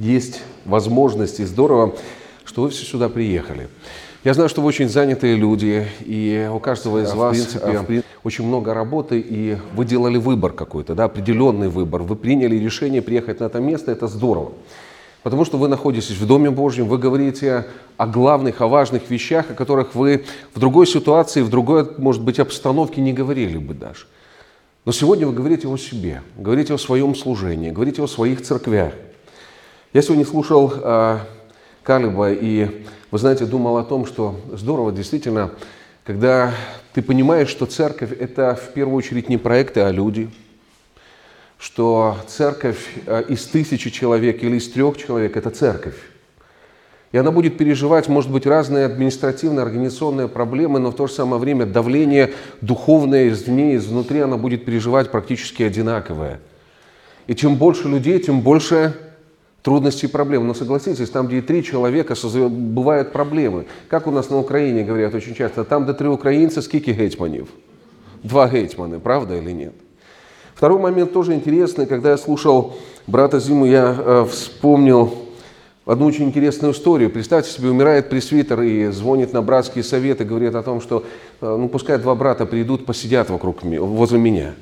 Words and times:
есть 0.00 0.42
возможность 0.64 1.40
и 1.40 1.44
здорово, 1.44 1.94
что 2.44 2.62
вы 2.62 2.70
все 2.70 2.84
сюда 2.84 3.08
приехали. 3.08 3.68
Я 4.24 4.34
знаю, 4.34 4.48
что 4.48 4.60
вы 4.60 4.68
очень 4.68 4.88
занятые 4.88 5.36
люди, 5.36 5.86
и 6.00 6.50
у 6.52 6.58
каждого 6.58 7.02
из 7.02 7.12
вас, 7.12 7.36
в 7.36 7.58
принципе, 7.60 8.02
очень 8.22 8.46
много 8.46 8.74
работы, 8.74 9.18
и 9.18 9.56
вы 9.74 9.84
делали 9.84 10.18
выбор 10.18 10.52
какой-то, 10.52 10.94
да, 10.94 11.04
определенный 11.04 11.68
выбор. 11.68 12.02
Вы 12.02 12.16
приняли 12.16 12.56
решение 12.56 13.00
приехать 13.00 13.40
на 13.40 13.44
это 13.44 13.60
место, 13.60 13.92
это 13.92 14.08
здорово. 14.08 14.52
Потому 15.22 15.44
что 15.44 15.58
вы 15.58 15.68
находитесь 15.68 16.16
в 16.16 16.26
Доме 16.26 16.50
Божьем, 16.50 16.86
вы 16.86 16.98
говорите 16.98 17.66
о 17.98 18.06
главных, 18.06 18.60
о 18.62 18.68
важных 18.68 19.10
вещах, 19.10 19.50
о 19.50 19.54
которых 19.54 19.94
вы 19.94 20.24
в 20.54 20.58
другой 20.58 20.86
ситуации, 20.86 21.42
в 21.42 21.50
другой, 21.50 21.86
может 21.98 22.22
быть, 22.22 22.38
обстановке 22.38 23.02
не 23.02 23.12
говорили 23.12 23.58
бы 23.58 23.74
даже. 23.74 24.06
Но 24.86 24.92
сегодня 24.92 25.26
вы 25.26 25.34
говорите 25.34 25.68
о 25.68 25.76
себе, 25.76 26.22
говорите 26.36 26.72
о 26.72 26.78
своем 26.78 27.14
служении, 27.14 27.70
говорите 27.70 28.02
о 28.02 28.06
своих 28.06 28.42
церквях. 28.42 28.92
Я 29.92 30.02
сегодня 30.02 30.24
слушал 30.24 30.72
э, 30.72 31.18
Калиба, 31.82 32.30
и, 32.30 32.84
вы 33.10 33.18
знаете, 33.18 33.44
думал 33.44 33.76
о 33.76 33.82
том, 33.82 34.06
что 34.06 34.38
здорово 34.52 34.92
действительно, 34.92 35.50
когда 36.04 36.54
ты 36.92 37.02
понимаешь, 37.02 37.48
что 37.48 37.66
церковь– 37.66 38.12
это 38.20 38.54
в 38.54 38.72
первую 38.72 38.96
очередь 38.96 39.28
не 39.28 39.36
проекты, 39.36 39.80
а 39.80 39.90
люди, 39.90 40.30
что 41.58 42.16
церковь 42.28 42.78
э, 43.04 43.24
из 43.30 43.44
тысячи 43.46 43.90
человек 43.90 44.44
или 44.44 44.58
из 44.58 44.70
трех 44.70 44.96
человек– 44.96 45.36
это 45.36 45.50
церковь. 45.50 45.96
И 47.10 47.18
она 47.18 47.32
будет 47.32 47.58
переживать, 47.58 48.06
может 48.06 48.30
быть, 48.30 48.46
разные 48.46 48.86
административные, 48.86 49.64
организационные 49.64 50.28
проблемы, 50.28 50.78
но 50.78 50.92
в 50.92 50.94
то 50.94 51.08
же 51.08 51.14
самое 51.14 51.42
время 51.42 51.66
давление 51.66 52.32
духовное 52.60 53.28
извне, 53.28 53.74
изнутри 53.74 54.20
она 54.20 54.36
будет 54.36 54.64
переживать 54.64 55.10
практически 55.10 55.64
одинаковое. 55.64 56.38
И 57.26 57.34
чем 57.34 57.56
больше 57.56 57.88
людей, 57.88 58.20
тем 58.20 58.42
больше 58.42 58.94
трудностей 59.62 60.06
и 60.06 60.10
проблем. 60.10 60.46
Но 60.46 60.54
согласитесь, 60.54 61.10
там, 61.10 61.26
где 61.26 61.38
и 61.38 61.40
три 61.40 61.62
человека, 61.62 62.14
бывают 62.48 63.12
проблемы. 63.12 63.66
Как 63.88 64.06
у 64.06 64.10
нас 64.10 64.30
на 64.30 64.38
Украине 64.38 64.84
говорят 64.84 65.14
очень 65.14 65.34
часто, 65.34 65.64
там, 65.64 65.84
где 65.84 65.92
три 65.92 66.08
украинца, 66.08 66.62
скільки 66.62 66.92
гетьманів? 66.92 67.48
Два 68.22 68.46
гетьманы, 68.46 68.98
правда 68.98 69.36
или 69.36 69.52
нет? 69.52 69.72
Второй 70.54 70.78
момент 70.78 71.12
тоже 71.12 71.32
интересный. 71.32 71.86
Когда 71.86 72.10
я 72.10 72.18
слушал 72.18 72.74
брата 73.06 73.40
Зиму, 73.40 73.64
я 73.64 73.96
э, 73.98 74.26
вспомнил 74.30 75.10
одну 75.86 76.04
очень 76.04 76.26
интересную 76.26 76.74
историю. 76.74 77.08
Представьте 77.08 77.50
себе, 77.50 77.70
умирает 77.70 78.10
пресвитер 78.10 78.60
и 78.60 78.88
звонит 78.88 79.32
на 79.32 79.40
братские 79.40 79.84
советы, 79.84 80.24
говорит 80.24 80.54
о 80.54 80.62
том, 80.62 80.82
что 80.82 81.04
э, 81.40 81.56
ну 81.58 81.68
пускай 81.70 81.96
два 81.96 82.14
брата 82.14 82.44
придут, 82.44 82.84
посидят 82.84 83.30
вокруг, 83.30 83.62
возле 83.62 84.18
меня. 84.18 84.54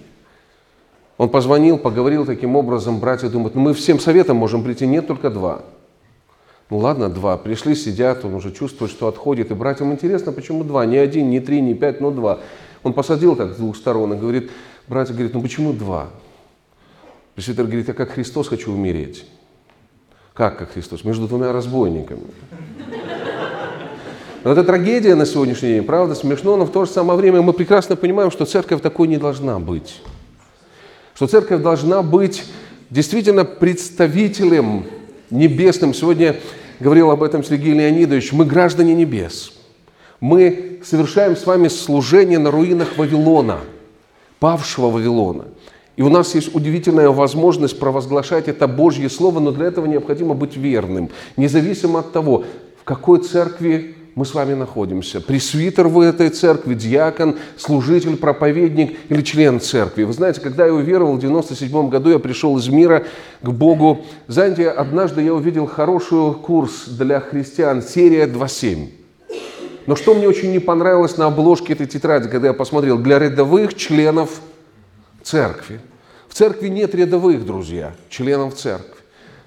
Он 1.18 1.28
позвонил, 1.28 1.78
поговорил 1.78 2.24
таким 2.24 2.54
образом, 2.54 3.00
братья 3.00 3.28
думают, 3.28 3.56
ну 3.56 3.60
мы 3.60 3.74
всем 3.74 3.98
советом 3.98 4.36
можем 4.36 4.62
прийти, 4.62 4.86
нет 4.86 5.08
только 5.08 5.30
два. 5.30 5.62
Ну 6.70 6.78
ладно, 6.78 7.08
два. 7.08 7.36
Пришли, 7.36 7.74
сидят, 7.74 8.24
он 8.24 8.34
уже 8.34 8.52
чувствует, 8.52 8.92
что 8.92 9.08
отходит. 9.08 9.50
И 9.50 9.54
братьям 9.54 9.92
интересно, 9.92 10.32
почему 10.32 10.62
два? 10.62 10.86
Не 10.86 10.96
один, 10.98 11.28
не 11.28 11.40
три, 11.40 11.60
не 11.60 11.74
пять, 11.74 12.00
но 12.00 12.12
два. 12.12 12.38
Он 12.84 12.92
посадил 12.92 13.34
так 13.34 13.54
с 13.54 13.56
двух 13.56 13.76
сторон 13.76 14.14
и 14.14 14.16
говорит, 14.16 14.50
братья 14.86 15.12
говорит, 15.12 15.34
ну 15.34 15.42
почему 15.42 15.72
два? 15.72 16.08
Пресвитер 17.34 17.64
говорит, 17.64 17.88
я 17.88 17.94
как 17.94 18.10
Христос 18.10 18.48
хочу 18.48 18.72
умереть. 18.72 19.26
Как 20.34 20.56
как 20.56 20.72
Христос? 20.72 21.02
Между 21.02 21.26
двумя 21.26 21.52
разбойниками. 21.52 22.22
Но 24.44 24.52
это 24.52 24.62
трагедия 24.62 25.16
на 25.16 25.26
сегодняшний 25.26 25.70
день, 25.70 25.82
правда, 25.82 26.14
смешно, 26.14 26.56
но 26.56 26.64
в 26.64 26.70
то 26.70 26.84
же 26.84 26.90
самое 26.92 27.18
время 27.18 27.42
мы 27.42 27.52
прекрасно 27.52 27.96
понимаем, 27.96 28.30
что 28.30 28.44
церковь 28.44 28.80
такой 28.80 29.08
не 29.08 29.16
должна 29.16 29.58
быть 29.58 30.00
что 31.18 31.26
церковь 31.26 31.62
должна 31.62 32.02
быть 32.02 32.44
действительно 32.90 33.44
представителем 33.44 34.84
небесным. 35.30 35.92
Сегодня 35.92 36.36
говорил 36.78 37.10
об 37.10 37.24
этом 37.24 37.42
Сергей 37.42 37.72
Леонидович. 37.74 38.30
Мы 38.30 38.44
граждане 38.44 38.94
небес. 38.94 39.52
Мы 40.20 40.78
совершаем 40.84 41.36
с 41.36 41.44
вами 41.44 41.66
служение 41.66 42.38
на 42.38 42.52
руинах 42.52 42.96
Вавилона, 42.96 43.58
павшего 44.38 44.90
Вавилона. 44.90 45.46
И 45.96 46.02
у 46.02 46.08
нас 46.08 46.36
есть 46.36 46.54
удивительная 46.54 47.08
возможность 47.08 47.80
провозглашать 47.80 48.46
это 48.46 48.68
Божье 48.68 49.10
Слово, 49.10 49.40
но 49.40 49.50
для 49.50 49.66
этого 49.66 49.86
необходимо 49.86 50.34
быть 50.34 50.56
верным, 50.56 51.10
независимо 51.36 51.98
от 51.98 52.12
того, 52.12 52.44
в 52.80 52.84
какой 52.84 53.24
церкви 53.24 53.96
мы 54.18 54.24
с 54.24 54.34
вами 54.34 54.54
находимся. 54.54 55.20
Пресвитер 55.20 55.86
в 55.86 56.00
этой 56.00 56.30
церкви, 56.30 56.74
диакон, 56.74 57.36
служитель, 57.56 58.16
проповедник 58.16 58.98
или 59.08 59.22
член 59.22 59.60
церкви. 59.60 60.02
Вы 60.02 60.12
знаете, 60.12 60.40
когда 60.40 60.66
я 60.66 60.74
уверовал 60.74 61.14
в 61.14 61.20
97 61.20 61.88
году, 61.88 62.10
я 62.10 62.18
пришел 62.18 62.58
из 62.58 62.66
мира 62.66 63.06
к 63.40 63.48
Богу. 63.48 64.04
Знаете, 64.26 64.70
однажды 64.70 65.22
я 65.22 65.32
увидел 65.32 65.66
хороший 65.66 66.34
курс 66.34 66.88
для 66.88 67.20
христиан, 67.20 67.80
серия 67.80 68.26
2.7. 68.26 68.88
Но 69.86 69.94
что 69.94 70.14
мне 70.14 70.26
очень 70.26 70.50
не 70.50 70.58
понравилось 70.58 71.16
на 71.16 71.26
обложке 71.26 71.74
этой 71.74 71.86
тетради, 71.86 72.28
когда 72.28 72.48
я 72.48 72.54
посмотрел, 72.54 72.98
для 72.98 73.20
рядовых 73.20 73.76
членов 73.76 74.40
церкви. 75.22 75.78
В 76.26 76.34
церкви 76.34 76.66
нет 76.66 76.92
рядовых, 76.92 77.46
друзья, 77.46 77.94
членов 78.08 78.56
церкви. 78.56 78.96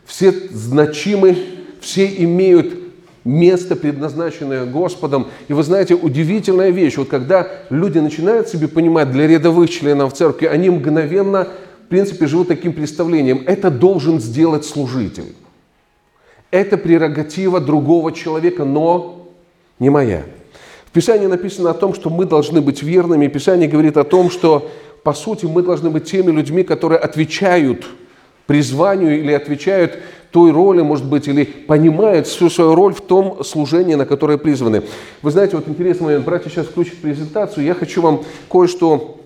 Все 0.06 0.32
значимы, 0.32 1.38
все 1.82 2.06
имеют 2.06 2.81
место, 3.24 3.76
предназначенное 3.76 4.66
Господом. 4.66 5.28
И 5.48 5.54
вы 5.54 5.64
знаете, 5.64 5.96
удивительная 5.96 6.70
вещь, 6.70 6.98
вот 6.98 7.10
когда 7.10 7.48
люди 7.70 8.00
начинают 8.00 8.48
себе 8.48 8.68
понимать 8.68 9.12
для 9.12 9.28
рядовых 9.28 9.70
членов 9.70 10.14
церкви, 10.14 10.48
они 10.48 10.70
мгновенно, 10.70 11.48
в 11.86 11.88
принципе, 11.88 12.28
живут 12.28 12.48
таким 12.48 12.74
представлением, 12.74 13.44
это 13.46 13.70
должен 13.70 14.20
сделать 14.20 14.66
служитель. 14.66 15.36
Это 16.50 16.78
прерогатива 16.78 17.60
другого 17.60 18.12
человека, 18.12 18.66
но 18.66 19.30
не 19.80 19.90
моя. 19.90 20.24
В 20.86 20.92
Писании 20.92 21.28
написано 21.28 21.70
о 21.70 21.74
том, 21.74 21.94
что 21.94 22.10
мы 22.10 22.26
должны 22.26 22.60
быть 22.60 22.84
верными. 22.84 23.28
Писание 23.28 23.70
говорит 23.70 23.96
о 23.96 24.04
том, 24.04 24.30
что, 24.30 24.70
по 25.04 25.14
сути, 25.14 25.46
мы 25.46 25.62
должны 25.62 25.90
быть 25.90 26.04
теми 26.04 26.32
людьми, 26.32 26.64
которые 26.64 27.00
отвечают 27.00 27.86
призванию 28.46 29.18
или 29.18 29.32
отвечают 29.32 30.00
той 30.32 30.52
роли, 30.52 30.82
может 30.82 31.06
быть, 31.06 31.28
или 31.28 31.44
понимают 31.44 32.28
всю 32.28 32.50
свою 32.50 32.76
роль 32.76 32.94
в 32.94 33.02
том 33.02 33.44
служении, 33.44 33.96
на 33.96 34.06
которое 34.06 34.38
призваны. 34.38 34.84
Вы 35.22 35.32
знаете, 35.32 35.56
вот 35.56 35.68
интересный 35.68 36.06
момент, 36.06 36.26
братья 36.26 36.50
сейчас 36.50 36.68
включат 36.68 36.98
презентацию, 36.98 37.66
я 37.66 37.74
хочу 37.74 38.02
вам 38.02 38.24
кое-что 38.50 39.18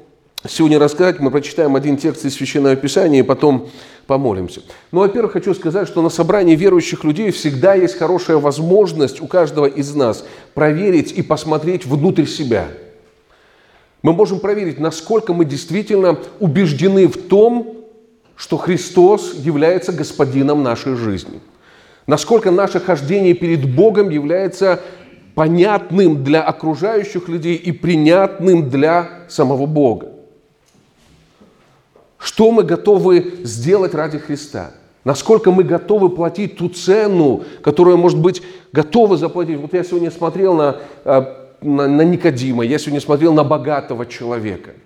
сегодня 0.48 0.80
рассказать. 0.80 1.20
Мы 1.20 1.32
прочитаем 1.32 1.76
один 1.76 1.98
текст 1.98 2.26
из 2.26 2.36
Священного 2.36 2.76
Писания 2.76 3.20
и 3.20 3.24
потом 3.24 3.70
помолимся. 4.08 4.62
Ну, 4.92 5.00
во-первых, 5.00 5.34
хочу 5.34 5.54
сказать, 5.54 5.88
что 5.88 6.02
на 6.02 6.10
собрании 6.10 6.56
верующих 6.56 7.04
людей 7.04 7.32
всегда 7.32 7.74
есть 7.74 7.98
хорошая 7.98 8.38
возможность 8.38 9.22
у 9.22 9.28
каждого 9.28 9.66
из 9.66 9.94
нас 9.96 10.26
проверить 10.54 11.12
и 11.12 11.22
посмотреть 11.22 11.86
внутрь 11.86 12.26
себя. 12.26 12.68
Мы 14.02 14.14
можем 14.14 14.40
проверить, 14.40 14.80
насколько 14.80 15.34
мы 15.34 15.46
действительно 15.46 16.20
убеждены 16.40 17.08
в 17.08 17.18
том, 17.18 17.75
что 18.36 18.58
Христос 18.58 19.34
является 19.34 19.92
господином 19.92 20.64
нашей 20.64 20.96
жизни. 20.96 21.40
Насколько 22.08 22.52
наше 22.52 22.80
хождение 22.80 23.34
перед 23.34 23.74
Богом 23.74 24.10
является 24.10 24.82
понятным 25.34 26.24
для 26.24 26.44
окружающих 26.44 27.28
людей 27.28 27.56
и 27.56 27.72
принятным 27.72 28.70
для 28.70 29.10
самого 29.28 29.66
Бога. 29.66 30.10
Что 32.18 32.52
мы 32.52 32.64
готовы 32.64 33.40
сделать 33.44 33.94
ради 33.94 34.18
Христа? 34.18 34.72
Насколько 35.04 35.52
мы 35.52 35.64
готовы 35.64 36.10
платить 36.10 36.58
ту 36.58 36.70
цену, 36.70 37.44
которую, 37.62 37.98
может 37.98 38.20
быть, 38.20 38.42
готовы 38.72 39.18
заплатить? 39.18 39.60
Вот 39.60 39.74
я 39.74 39.84
сегодня 39.84 40.10
смотрел 40.10 40.56
на, 40.56 40.78
э, 41.04 41.26
на, 41.62 41.88
на 41.88 42.02
Никодима, 42.02 42.66
я 42.66 42.80
сегодня 42.80 43.02
смотрел 43.02 43.34
на 43.34 43.44
богатого 43.44 44.06
человека– 44.06 44.72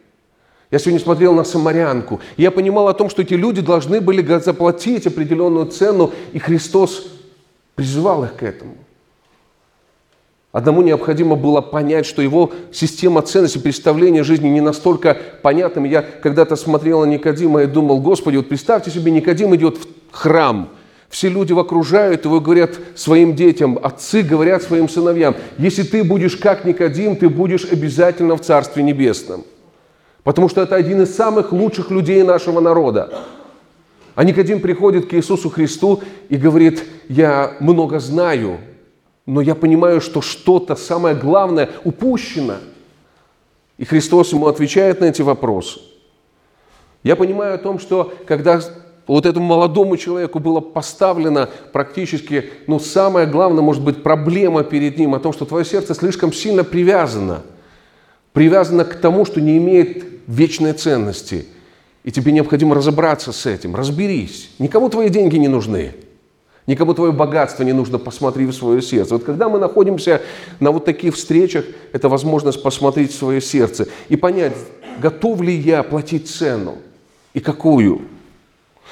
я 0.71 0.77
сегодня 0.77 0.99
смотрел 0.99 1.33
на 1.33 1.43
самарянку, 1.43 2.19
и 2.37 2.43
я 2.43 2.51
понимал 2.51 2.87
о 2.87 2.93
том, 2.93 3.09
что 3.09 3.23
эти 3.23 3.33
люди 3.33 3.61
должны 3.61 4.01
были 4.01 4.21
заплатить 4.39 5.07
определенную 5.07 5.65
цену, 5.65 6.11
и 6.31 6.39
Христос 6.39 7.07
призывал 7.75 8.23
их 8.23 8.35
к 8.35 8.43
этому. 8.43 8.75
Одному 10.51 10.81
необходимо 10.81 11.35
было 11.35 11.61
понять, 11.61 12.05
что 12.05 12.21
его 12.21 12.51
система 12.71 13.21
ценностей, 13.21 13.59
представления 13.59 14.23
жизни 14.23 14.47
не 14.47 14.61
настолько 14.61 15.15
понятным. 15.43 15.83
Я 15.83 16.01
когда-то 16.01 16.55
смотрел 16.55 17.01
на 17.01 17.05
Никодима 17.05 17.63
и 17.63 17.67
думал, 17.67 17.99
Господи, 18.01 18.37
вот 18.37 18.49
представьте 18.49 18.89
себе, 18.89 19.11
Никодим 19.11 19.55
идет 19.55 19.77
в 19.77 19.87
храм, 20.11 20.69
все 21.09 21.29
люди 21.29 21.53
окружают 21.53 22.25
его 22.25 22.39
говорят 22.39 22.71
своим 22.95 23.35
детям, 23.35 23.79
отцы 23.81 24.21
говорят 24.21 24.61
своим 24.61 24.87
сыновьям, 24.87 25.35
если 25.57 25.83
ты 25.83 26.03
будешь 26.03 26.35
как 26.35 26.65
Никодим, 26.65 27.15
ты 27.15 27.29
будешь 27.29 27.65
обязательно 27.65 28.35
в 28.35 28.41
Царстве 28.41 28.83
Небесном. 28.83 29.43
Потому 30.29 30.47
что 30.47 30.61
это 30.61 30.75
один 30.75 31.01
из 31.01 31.15
самых 31.15 31.51
лучших 31.51 31.89
людей 31.89 32.21
нашего 32.21 32.59
народа. 32.59 33.11
А 34.13 34.23
Никодим 34.23 34.61
приходит 34.61 35.07
к 35.09 35.15
Иисусу 35.15 35.49
Христу 35.49 36.03
и 36.29 36.37
говорит, 36.37 36.85
я 37.07 37.53
много 37.59 37.99
знаю, 37.99 38.59
но 39.25 39.41
я 39.41 39.55
понимаю, 39.55 40.01
что 40.01 40.21
что-то 40.21 40.75
самое 40.75 41.15
главное 41.15 41.71
упущено. 41.83 42.57
И 43.79 43.85
Христос 43.85 44.31
ему 44.31 44.45
отвечает 44.45 45.01
на 45.01 45.05
эти 45.05 45.23
вопросы. 45.23 45.79
Я 47.01 47.15
понимаю 47.15 47.55
о 47.55 47.57
том, 47.57 47.79
что 47.79 48.13
когда 48.27 48.61
вот 49.07 49.25
этому 49.25 49.47
молодому 49.47 49.97
человеку 49.97 50.37
было 50.37 50.59
поставлено 50.59 51.49
практически, 51.73 52.51
ну, 52.67 52.77
самое 52.77 53.25
главное, 53.25 53.63
может 53.63 53.83
быть, 53.83 54.03
проблема 54.03 54.63
перед 54.63 54.95
ним 54.99 55.15
о 55.15 55.19
том, 55.19 55.33
что 55.33 55.45
твое 55.45 55.65
сердце 55.65 55.95
слишком 55.95 56.31
сильно 56.31 56.63
привязано. 56.63 57.41
Привязано 58.31 58.85
к 58.85 58.93
тому, 58.93 59.25
что 59.25 59.41
не 59.41 59.57
имеет 59.57 60.18
вечной 60.29 60.73
ценности. 60.73 61.45
И 62.03 62.11
тебе 62.11 62.31
необходимо 62.31 62.75
разобраться 62.75 63.31
с 63.31 63.45
этим. 63.45 63.75
Разберись. 63.75 64.51
Никому 64.59 64.89
твои 64.89 65.09
деньги 65.09 65.35
не 65.37 65.47
нужны. 65.47 65.93
Никому 66.65 66.93
твое 66.93 67.11
богатство 67.11 67.63
не 67.63 67.73
нужно, 67.73 67.97
посмотри 67.97 68.45
в 68.45 68.53
свое 68.53 68.81
сердце. 68.81 69.15
Вот 69.15 69.23
когда 69.23 69.49
мы 69.49 69.57
находимся 69.57 70.21
на 70.59 70.71
вот 70.71 70.85
таких 70.85 71.15
встречах, 71.15 71.65
это 71.93 72.09
возможность 72.09 72.61
посмотреть 72.61 73.11
в 73.11 73.17
свое 73.17 73.41
сердце 73.41 73.87
и 74.07 74.15
понять, 74.15 74.53
готов 75.01 75.41
ли 75.41 75.55
я 75.55 75.81
платить 75.81 76.29
цену 76.29 76.77
и 77.33 77.39
какую. 77.39 78.01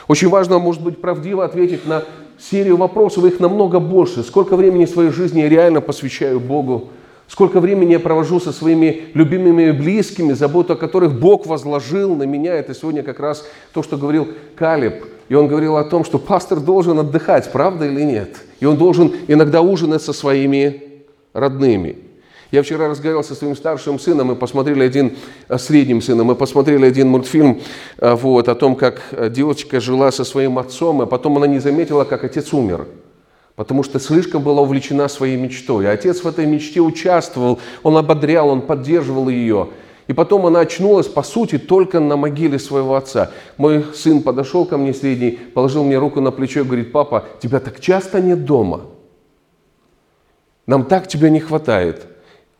Очень 0.07 0.29
важно, 0.29 0.57
может 0.57 0.81
быть, 0.81 0.99
правдиво 0.99 1.45
ответить 1.45 1.85
на 1.85 2.03
серию 2.39 2.77
вопросов, 2.77 3.25
их 3.25 3.39
намного 3.39 3.79
больше. 3.79 4.23
Сколько 4.23 4.55
времени 4.55 4.85
своей 4.85 5.11
жизни 5.11 5.41
я 5.41 5.49
реально 5.49 5.81
посвящаю 5.81 6.39
Богу? 6.39 6.89
Сколько 7.27 7.59
времени 7.59 7.91
я 7.91 7.99
провожу 7.99 8.39
со 8.39 8.53
своими 8.53 9.07
любимыми 9.13 9.69
и 9.69 9.71
близкими, 9.71 10.31
заботу 10.31 10.73
о 10.73 10.75
которых 10.77 11.19
Бог 11.19 11.45
возложил 11.45 12.15
на 12.15 12.23
меня. 12.23 12.53
Это 12.53 12.73
сегодня 12.73 13.03
как 13.03 13.19
раз 13.19 13.45
то, 13.73 13.83
что 13.83 13.97
говорил 13.97 14.29
Калиб. 14.55 15.05
И 15.27 15.35
он 15.35 15.49
говорил 15.49 15.75
о 15.75 15.83
том, 15.83 16.05
что 16.05 16.19
пастор 16.19 16.61
должен 16.61 16.97
отдыхать, 16.99 17.51
правда 17.51 17.85
или 17.85 18.01
нет? 18.01 18.37
И 18.61 18.65
он 18.65 18.77
должен 18.77 19.13
иногда 19.27 19.61
ужинать 19.61 20.01
со 20.01 20.13
своими 20.13 21.03
родными. 21.33 21.97
Я 22.49 22.63
вчера 22.63 22.87
разговаривал 22.87 23.25
со 23.25 23.35
своим 23.35 23.57
старшим 23.57 23.99
сыном, 23.99 24.27
мы 24.27 24.37
посмотрели 24.37 24.81
один, 24.81 25.17
э, 25.49 25.57
средним 25.57 26.01
сыном, 26.01 26.27
мы 26.27 26.35
посмотрели 26.35 26.85
один 26.85 27.09
мультфильм 27.09 27.59
э, 27.97 28.15
вот, 28.15 28.47
о 28.47 28.55
том, 28.55 28.77
как 28.77 29.01
э, 29.11 29.29
девочка 29.29 29.81
жила 29.81 30.13
со 30.13 30.23
своим 30.23 30.57
отцом, 30.57 31.01
а 31.01 31.05
потом 31.05 31.35
она 31.35 31.47
не 31.47 31.59
заметила, 31.59 32.05
как 32.05 32.23
отец 32.23 32.53
умер 32.53 32.87
потому 33.57 33.81
что 33.81 33.99
слишком 33.99 34.43
была 34.43 34.61
увлечена 34.61 35.07
своей 35.09 35.35
мечтой. 35.35 35.85
И 35.85 35.87
отец 35.87 36.23
в 36.23 36.27
этой 36.27 36.45
мечте 36.45 36.79
участвовал, 36.79 37.59
он 37.81 37.97
ободрял, 37.97 38.49
он 38.49 38.61
поддерживал 38.61 39.27
ее. 39.29 39.69
И 40.05 40.13
потом 40.13 40.45
она 40.45 40.59
очнулась, 40.59 41.07
по 41.07 41.23
сути, 41.23 41.57
только 41.57 41.99
на 41.99 42.15
могиле 42.15 42.59
своего 42.59 42.95
отца. 42.95 43.31
Мой 43.57 43.83
сын 43.95 44.21
подошел 44.21 44.65
ко 44.65 44.77
мне 44.77 44.93
средний, 44.93 45.31
положил 45.31 45.83
мне 45.83 45.97
руку 45.97 46.21
на 46.21 46.31
плечо 46.31 46.61
и 46.61 46.63
говорит, 46.63 46.91
папа, 46.91 47.25
тебя 47.41 47.59
так 47.59 47.79
часто 47.79 48.21
нет 48.21 48.45
дома. 48.45 48.81
Нам 50.67 50.85
так 50.85 51.07
тебя 51.07 51.29
не 51.29 51.39
хватает. 51.39 52.05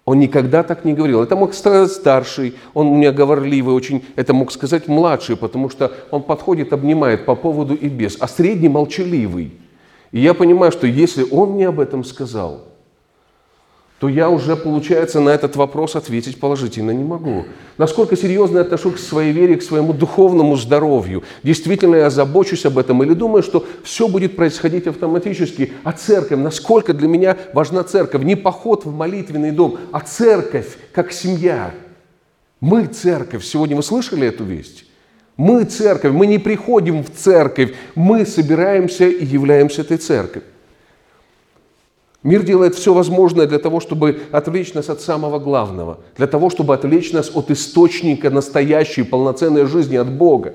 Он 0.04 0.18
никогда 0.20 0.64
так 0.64 0.84
не 0.84 0.94
говорил. 0.94 1.22
Это 1.22 1.36
мог 1.36 1.54
сказать 1.54 1.92
старший, 1.92 2.56
он 2.74 2.88
у 2.88 2.96
меня 2.96 3.12
говорливый 3.12 3.76
очень, 3.76 4.04
это 4.16 4.34
мог 4.34 4.52
сказать 4.52 4.88
младший, 4.88 5.38
потому 5.38 5.70
что 5.70 5.92
он 6.10 6.24
подходит, 6.24 6.74
обнимает 6.74 7.26
по 7.26 7.36
поводу 7.36 7.76
и 7.76 7.88
без. 7.88 8.18
А 8.20 8.28
средний 8.28 8.70
молчаливый. 8.70 9.52
И 10.12 10.20
я 10.20 10.34
понимаю, 10.34 10.72
что 10.72 10.88
если 10.88 11.24
он 11.30 11.52
мне 11.52 11.68
об 11.68 11.80
этом 11.80 12.04
сказал, 12.04 12.62
то 14.00 14.08
я 14.08 14.30
уже, 14.30 14.56
получается, 14.56 15.20
на 15.20 15.30
этот 15.30 15.56
вопрос 15.56 15.96
ответить 15.96 16.40
положительно 16.40 16.92
не 16.92 17.04
могу. 17.04 17.46
Насколько 17.80 18.16
серьезно 18.16 18.60
я 18.60 18.64
отношусь 18.64 18.96
к 18.96 19.00
своей 19.00 19.32
вере, 19.32 19.56
к 19.56 19.64
своему 19.64 19.92
духовному 19.92 20.56
здоровью? 20.56 21.24
Действительно 21.42 21.96
я 21.96 22.12
забочусь 22.12 22.66
об 22.66 22.78
этом 22.78 23.02
или 23.02 23.14
думаю, 23.14 23.42
что 23.42 23.66
все 23.84 24.08
будет 24.08 24.36
происходить 24.36 24.86
автоматически? 24.86 25.74
А 25.84 25.94
церковь, 25.94 26.40
насколько 26.40 26.94
для 26.94 27.08
меня 27.08 27.38
важна 27.54 27.84
церковь? 27.84 28.22
Не 28.22 28.36
поход 28.36 28.86
в 28.86 28.94
молитвенный 28.94 29.52
дом, 29.52 29.80
а 29.92 30.02
церковь 30.02 30.78
как 30.94 31.12
семья. 31.12 31.72
Мы 32.60 32.86
церковь. 32.86 33.44
Сегодня 33.44 33.76
вы 33.76 33.82
слышали 33.84 34.28
эту 34.28 34.44
весть? 34.44 34.87
Мы 35.38 35.66
церковь, 35.66 36.14
мы 36.14 36.26
не 36.26 36.40
приходим 36.40 37.04
в 37.04 37.12
церковь, 37.12 37.76
мы 37.94 38.26
собираемся 38.26 39.08
и 39.08 39.24
являемся 39.24 39.82
этой 39.82 39.98
церковью. 39.98 40.44
Мир 42.24 42.42
делает 42.42 42.74
все 42.74 42.94
возможное 42.94 43.46
для 43.46 43.60
того, 43.60 43.80
чтобы 43.80 44.24
отвлечь 44.32 44.74
нас 44.74 44.90
от 44.90 45.00
самого 45.00 45.38
главного, 45.38 46.00
для 46.18 46.26
того, 46.26 46.50
чтобы 46.50 46.74
отвлечь 46.74 47.14
нас 47.14 47.32
от 47.34 47.52
источника 47.52 48.32
настоящей 48.32 49.04
полноценной 49.04 49.66
жизни, 49.66 49.96
от 49.96 50.12
Бога. 50.12 50.54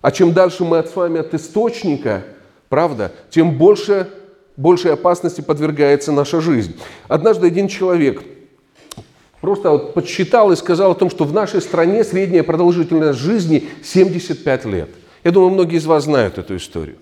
А 0.00 0.10
чем 0.10 0.32
дальше 0.32 0.64
мы 0.64 0.78
от 0.78 0.88
с 0.88 0.96
вами 0.96 1.20
от 1.20 1.34
источника, 1.34 2.24
правда, 2.70 3.12
тем 3.28 3.58
больше, 3.58 4.08
большей 4.56 4.94
опасности 4.94 5.42
подвергается 5.42 6.10
наша 6.10 6.40
жизнь. 6.40 6.74
Однажды 7.06 7.46
один 7.46 7.68
человек– 7.68 8.22
Просто 9.40 9.70
вот 9.70 9.94
подсчитал 9.94 10.50
и 10.50 10.56
сказал 10.56 10.92
о 10.92 10.94
том, 10.94 11.10
что 11.10 11.24
в 11.24 11.32
нашей 11.32 11.60
стране 11.60 12.02
средняя 12.02 12.42
продолжительность 12.42 13.18
жизни 13.18 13.68
75 13.82 14.64
лет. 14.64 14.90
Я 15.22 15.30
думаю, 15.30 15.50
многие 15.50 15.76
из 15.76 15.86
вас 15.86 16.04
знают 16.04 16.38
эту 16.38 16.56
историю. 16.56 16.96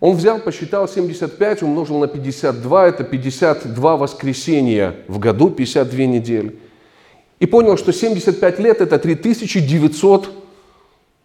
Он 0.00 0.16
взял, 0.16 0.40
посчитал 0.40 0.88
75, 0.88 1.62
умножил 1.62 1.98
на 1.98 2.08
52, 2.08 2.88
это 2.88 3.04
52 3.04 3.96
воскресенья 3.96 4.96
в 5.08 5.18
году, 5.18 5.50
52 5.50 6.04
недели. 6.06 6.56
И 7.38 7.46
понял, 7.46 7.76
что 7.76 7.92
75 7.92 8.58
лет 8.58 8.80
это 8.80 8.98
3900 8.98 10.30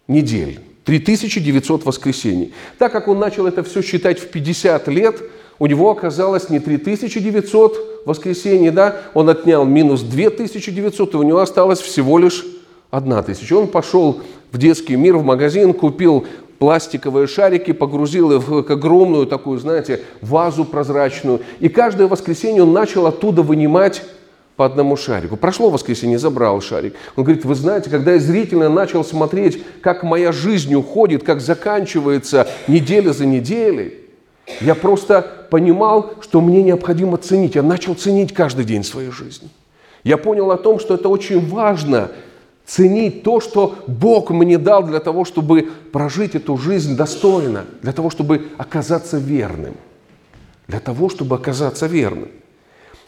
недель, 0.08 0.60
3900 0.84 1.84
воскресений. 1.84 2.52
Так 2.78 2.92
как 2.92 3.08
он 3.08 3.18
начал 3.18 3.46
это 3.46 3.62
все 3.62 3.82
считать 3.82 4.18
в 4.18 4.28
50 4.28 4.88
лет, 4.88 5.22
у 5.58 5.66
него 5.66 5.90
оказалось 5.90 6.50
не 6.50 6.60
3900 6.60 8.02
воскресений, 8.04 8.70
да, 8.70 8.96
он 9.14 9.28
отнял 9.28 9.64
минус 9.64 10.02
2900, 10.02 11.14
и 11.14 11.16
у 11.16 11.22
него 11.22 11.40
осталось 11.40 11.80
всего 11.80 12.18
лишь 12.18 12.44
1000. 12.90 13.56
Он 13.56 13.66
пошел 13.68 14.20
в 14.52 14.58
детский 14.58 14.96
мир, 14.96 15.16
в 15.16 15.24
магазин, 15.24 15.72
купил 15.72 16.26
пластиковые 16.58 17.26
шарики, 17.26 17.72
погрузил 17.72 18.32
их 18.32 18.48
в 18.48 18.58
огромную 18.70 19.26
такую, 19.26 19.58
знаете, 19.58 20.02
вазу 20.20 20.64
прозрачную. 20.64 21.40
И 21.60 21.68
каждое 21.68 22.06
воскресенье 22.06 22.62
он 22.62 22.72
начал 22.72 23.06
оттуда 23.06 23.42
вынимать 23.42 24.02
по 24.56 24.64
одному 24.64 24.96
шарику. 24.96 25.36
Прошло 25.36 25.68
воскресенье, 25.68 26.18
забрал 26.18 26.62
шарик. 26.62 26.94
Он 27.14 27.24
говорит, 27.24 27.44
вы 27.44 27.54
знаете, 27.54 27.90
когда 27.90 28.12
я 28.12 28.18
зрительно 28.18 28.70
начал 28.70 29.04
смотреть, 29.04 29.62
как 29.82 30.02
моя 30.02 30.32
жизнь 30.32 30.74
уходит, 30.74 31.22
как 31.22 31.42
заканчивается 31.42 32.48
неделя 32.66 33.12
за 33.12 33.26
неделей, 33.26 33.94
я 34.60 34.74
просто 34.74 35.35
понимал, 35.50 36.12
что 36.20 36.40
мне 36.40 36.62
необходимо 36.62 37.16
ценить. 37.16 37.54
Я 37.54 37.62
начал 37.62 37.94
ценить 37.94 38.32
каждый 38.34 38.64
день 38.64 38.84
своей 38.84 39.10
жизни. 39.10 39.48
Я 40.04 40.16
понял 40.16 40.50
о 40.50 40.56
том, 40.56 40.78
что 40.78 40.94
это 40.94 41.08
очень 41.08 41.46
важно 41.48 42.10
ценить 42.64 43.22
то, 43.22 43.40
что 43.40 43.76
Бог 43.86 44.30
мне 44.30 44.58
дал 44.58 44.82
для 44.82 45.00
того, 45.00 45.24
чтобы 45.24 45.68
прожить 45.92 46.34
эту 46.34 46.56
жизнь 46.56 46.96
достойно, 46.96 47.64
для 47.82 47.92
того, 47.92 48.10
чтобы 48.10 48.46
оказаться 48.58 49.18
верным. 49.18 49.74
Для 50.68 50.80
того, 50.80 51.08
чтобы 51.08 51.36
оказаться 51.36 51.86
верным. 51.86 52.28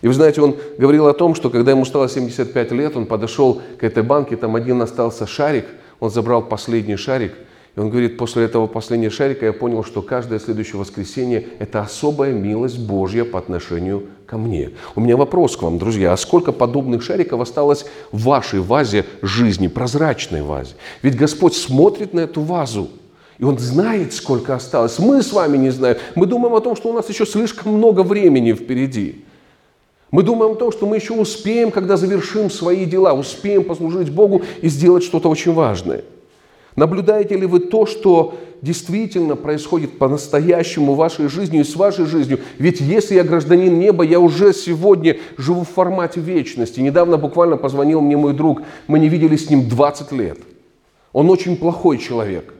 И 0.00 0.06
вы 0.06 0.14
знаете, 0.14 0.40
он 0.40 0.56
говорил 0.78 1.08
о 1.08 1.12
том, 1.14 1.34
что 1.34 1.50
когда 1.50 1.72
ему 1.72 1.84
стало 1.84 2.08
75 2.08 2.72
лет, 2.72 2.96
он 2.96 3.06
подошел 3.06 3.62
к 3.78 3.84
этой 3.84 4.04
банке, 4.04 4.36
там 4.36 4.54
один 4.54 4.80
остался 4.80 5.26
шарик, 5.26 5.66
он 5.98 6.10
забрал 6.10 6.42
последний 6.42 6.96
шарик– 6.96 7.34
и 7.78 7.80
он 7.80 7.90
говорит, 7.90 8.16
после 8.16 8.42
этого 8.42 8.66
последнего 8.66 9.12
шарика 9.12 9.46
я 9.46 9.52
понял, 9.52 9.84
что 9.84 10.02
каждое 10.02 10.40
следующее 10.40 10.80
воскресенье– 10.80 11.46
это 11.60 11.80
особая 11.80 12.32
милость 12.32 12.76
Божья 12.76 13.22
по 13.22 13.38
отношению 13.38 14.06
ко 14.26 14.36
мне. 14.36 14.70
У 14.96 15.00
меня 15.00 15.16
вопрос 15.16 15.56
к 15.56 15.62
вам, 15.62 15.78
друзья. 15.78 16.12
А 16.12 16.16
сколько 16.16 16.50
подобных 16.50 17.04
шариков 17.04 17.40
осталось 17.40 17.86
в 18.10 18.24
вашей 18.24 18.58
вазе 18.58 19.04
жизни, 19.22 19.68
прозрачной 19.68 20.42
вазе? 20.42 20.72
Ведь 21.02 21.16
Господь 21.16 21.54
смотрит 21.54 22.14
на 22.14 22.20
эту 22.20 22.40
вазу, 22.40 22.88
и 23.38 23.44
Он 23.44 23.56
знает, 23.60 24.12
сколько 24.12 24.56
осталось. 24.56 24.98
Мы 24.98 25.22
с 25.22 25.32
вами 25.32 25.56
не 25.56 25.70
знаем. 25.70 25.98
Мы 26.16 26.26
думаем 26.26 26.56
о 26.56 26.60
том, 26.60 26.74
что 26.74 26.90
у 26.90 26.92
нас 26.92 27.08
еще 27.08 27.26
слишком 27.26 27.74
много 27.74 28.00
времени 28.00 28.54
впереди. 28.54 29.24
Мы 30.10 30.24
думаем 30.24 30.54
о 30.54 30.56
том, 30.56 30.72
что 30.72 30.84
мы 30.84 30.96
еще 30.96 31.14
успеем, 31.14 31.70
когда 31.70 31.96
завершим 31.96 32.50
свои 32.50 32.86
дела, 32.86 33.12
успеем 33.12 33.62
послужить 33.62 34.10
Богу 34.10 34.42
и 34.62 34.68
сделать 34.68 35.04
что-то 35.04 35.28
очень 35.28 35.52
важное– 35.52 36.02
Наблюдаете 36.76 37.36
ли 37.36 37.46
вы 37.46 37.60
то, 37.60 37.86
что 37.86 38.38
действительно 38.62 39.36
происходит 39.36 39.98
по-настоящему 39.98 40.94
вашей 40.94 41.28
жизни 41.28 41.60
и 41.60 41.64
с 41.64 41.76
вашей 41.76 42.06
жизнью? 42.06 42.40
Ведь 42.58 42.80
если 42.80 43.14
я 43.14 43.24
гражданин 43.24 43.78
неба, 43.78 44.04
я 44.04 44.20
уже 44.20 44.52
сегодня 44.52 45.16
живу 45.36 45.62
в 45.62 45.68
формате 45.68 46.20
вечности. 46.20 46.80
Недавно 46.80 47.16
буквально 47.16 47.56
позвонил 47.56 48.00
мне 48.00 48.16
мой 48.16 48.34
друг, 48.34 48.62
мы 48.86 48.98
не 48.98 49.08
виделись 49.08 49.46
с 49.46 49.50
ним 49.50 49.68
20 49.68 50.12
лет. 50.12 50.38
Он 51.12 51.30
очень 51.30 51.56
плохой 51.56 51.98
человек. 51.98 52.54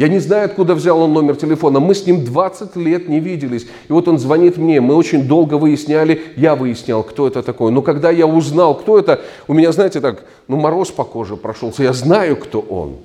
Я 0.00 0.08
не 0.08 0.18
знаю, 0.18 0.46
откуда 0.46 0.74
взял 0.74 0.98
он 1.02 1.12
номер 1.12 1.36
телефона. 1.36 1.78
Мы 1.78 1.94
с 1.94 2.06
ним 2.06 2.24
20 2.24 2.74
лет 2.76 3.06
не 3.06 3.20
виделись. 3.20 3.66
И 3.86 3.92
вот 3.92 4.08
он 4.08 4.18
звонит 4.18 4.56
мне. 4.56 4.80
Мы 4.80 4.94
очень 4.94 5.24
долго 5.24 5.56
выясняли, 5.58 6.22
я 6.36 6.56
выяснял, 6.56 7.02
кто 7.02 7.26
это 7.26 7.42
такой. 7.42 7.70
Но 7.70 7.82
когда 7.82 8.10
я 8.10 8.26
узнал, 8.26 8.74
кто 8.74 8.98
это, 8.98 9.20
у 9.46 9.52
меня, 9.52 9.72
знаете, 9.72 10.00
так, 10.00 10.24
ну 10.48 10.56
мороз 10.56 10.90
по 10.90 11.04
коже 11.04 11.36
прошелся. 11.36 11.82
Я 11.82 11.92
знаю, 11.92 12.36
кто 12.36 12.60
он. 12.60 12.96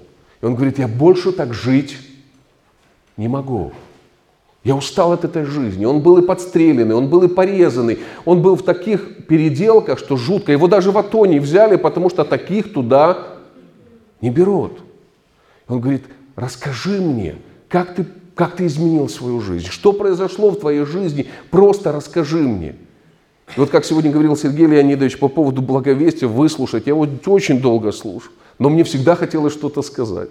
И 0.42 0.46
он 0.46 0.56
говорит, 0.56 0.80
я 0.80 0.88
больше 0.88 1.32
так 1.32 1.54
жить 1.54 1.98
не 3.18 3.28
могу. 3.28 3.72
Я 4.64 4.76
устал 4.76 5.12
от 5.12 5.24
этой 5.24 5.46
жизни. 5.46 5.86
Он 5.86 6.02
был 6.02 6.18
и 6.18 6.26
подстреленный, 6.26 6.96
он 6.96 7.08
был 7.08 7.24
и 7.24 7.28
порезанный. 7.28 8.00
Он 8.26 8.42
был 8.42 8.56
в 8.56 8.64
таких 8.64 9.28
переделках, 9.28 10.00
что 10.00 10.18
жутко. 10.18 10.52
Его 10.52 10.68
даже 10.68 10.92
в 10.92 10.98
АТО 10.98 11.22
взяли, 11.22 11.76
потому 11.76 12.10
что 12.10 12.24
таких 12.24 12.74
туда 12.74 13.36
не 14.22 14.32
берут. 14.32 14.80
Он 15.68 15.80
говорит, 15.80 16.06
расскажи 16.36 17.00
мне, 17.00 17.36
как 17.70 17.94
ты, 17.94 18.06
как 18.34 18.56
ты 18.56 18.66
изменил 18.66 19.08
свою 19.08 19.40
жизнь, 19.40 19.68
что 19.70 19.94
произошло 19.94 20.50
в 20.50 20.60
твоей 20.60 20.84
жизни, 20.86 21.28
просто 21.52 21.92
расскажи 21.92 22.40
мне. 22.40 22.76
И 23.56 23.60
вот 23.60 23.70
как 23.70 23.86
сегодня 23.86 24.12
говорил 24.12 24.36
Сергей 24.36 24.66
Леонидович 24.66 25.20
по 25.20 25.28
поводу 25.28 25.62
благовестия, 25.62 26.28
выслушать, 26.28 26.88
я 26.88 26.96
вот 26.96 27.28
очень 27.28 27.62
долго 27.62 27.92
слушал, 27.92 28.32
но 28.60 28.70
мне 28.70 28.84
всегда 28.84 29.16
хотелось 29.16 29.54
что-то 29.54 29.82
сказать. 29.82 30.30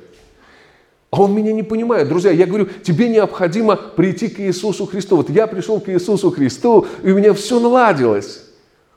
А 1.11 1.23
он 1.23 1.33
меня 1.33 1.53
не 1.53 1.63
понимает. 1.63 2.09
Друзья, 2.09 2.33
я 2.33 2.45
говорю, 2.45 2.67
тебе 2.83 3.09
необходимо 3.09 3.77
прийти 3.77 4.29
к 4.29 4.41
Иисусу 4.41 4.87
Христу. 4.87 5.17
Вот 5.17 5.31
я 5.31 5.47
пришел 5.47 5.81
к 5.81 5.89
Иисусу 5.89 6.33
Христу, 6.33 6.87
и 7.05 7.13
у 7.13 7.17
меня 7.17 7.33
все 7.35 7.61
наладилось. 7.61 8.43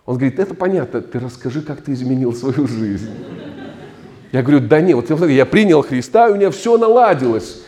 Он 0.05 0.15
говорит, 0.15 0.39
это 0.39 0.55
понятно, 0.55 1.01
ты 1.01 1.19
расскажи, 1.19 1.61
как 1.61 1.81
ты 1.81 1.93
изменил 1.93 2.33
свою 2.33 2.65
жизнь. 2.67 3.11
Я 4.31 4.41
говорю, 4.41 4.61
да 4.61 4.81
нет, 4.81 4.95
вот 4.95 5.29
я 5.29 5.45
принял 5.45 5.83
Христа, 5.83 6.29
и 6.29 6.31
у 6.31 6.35
меня 6.35 6.49
все 6.49 6.77
наладилось. 6.77 7.61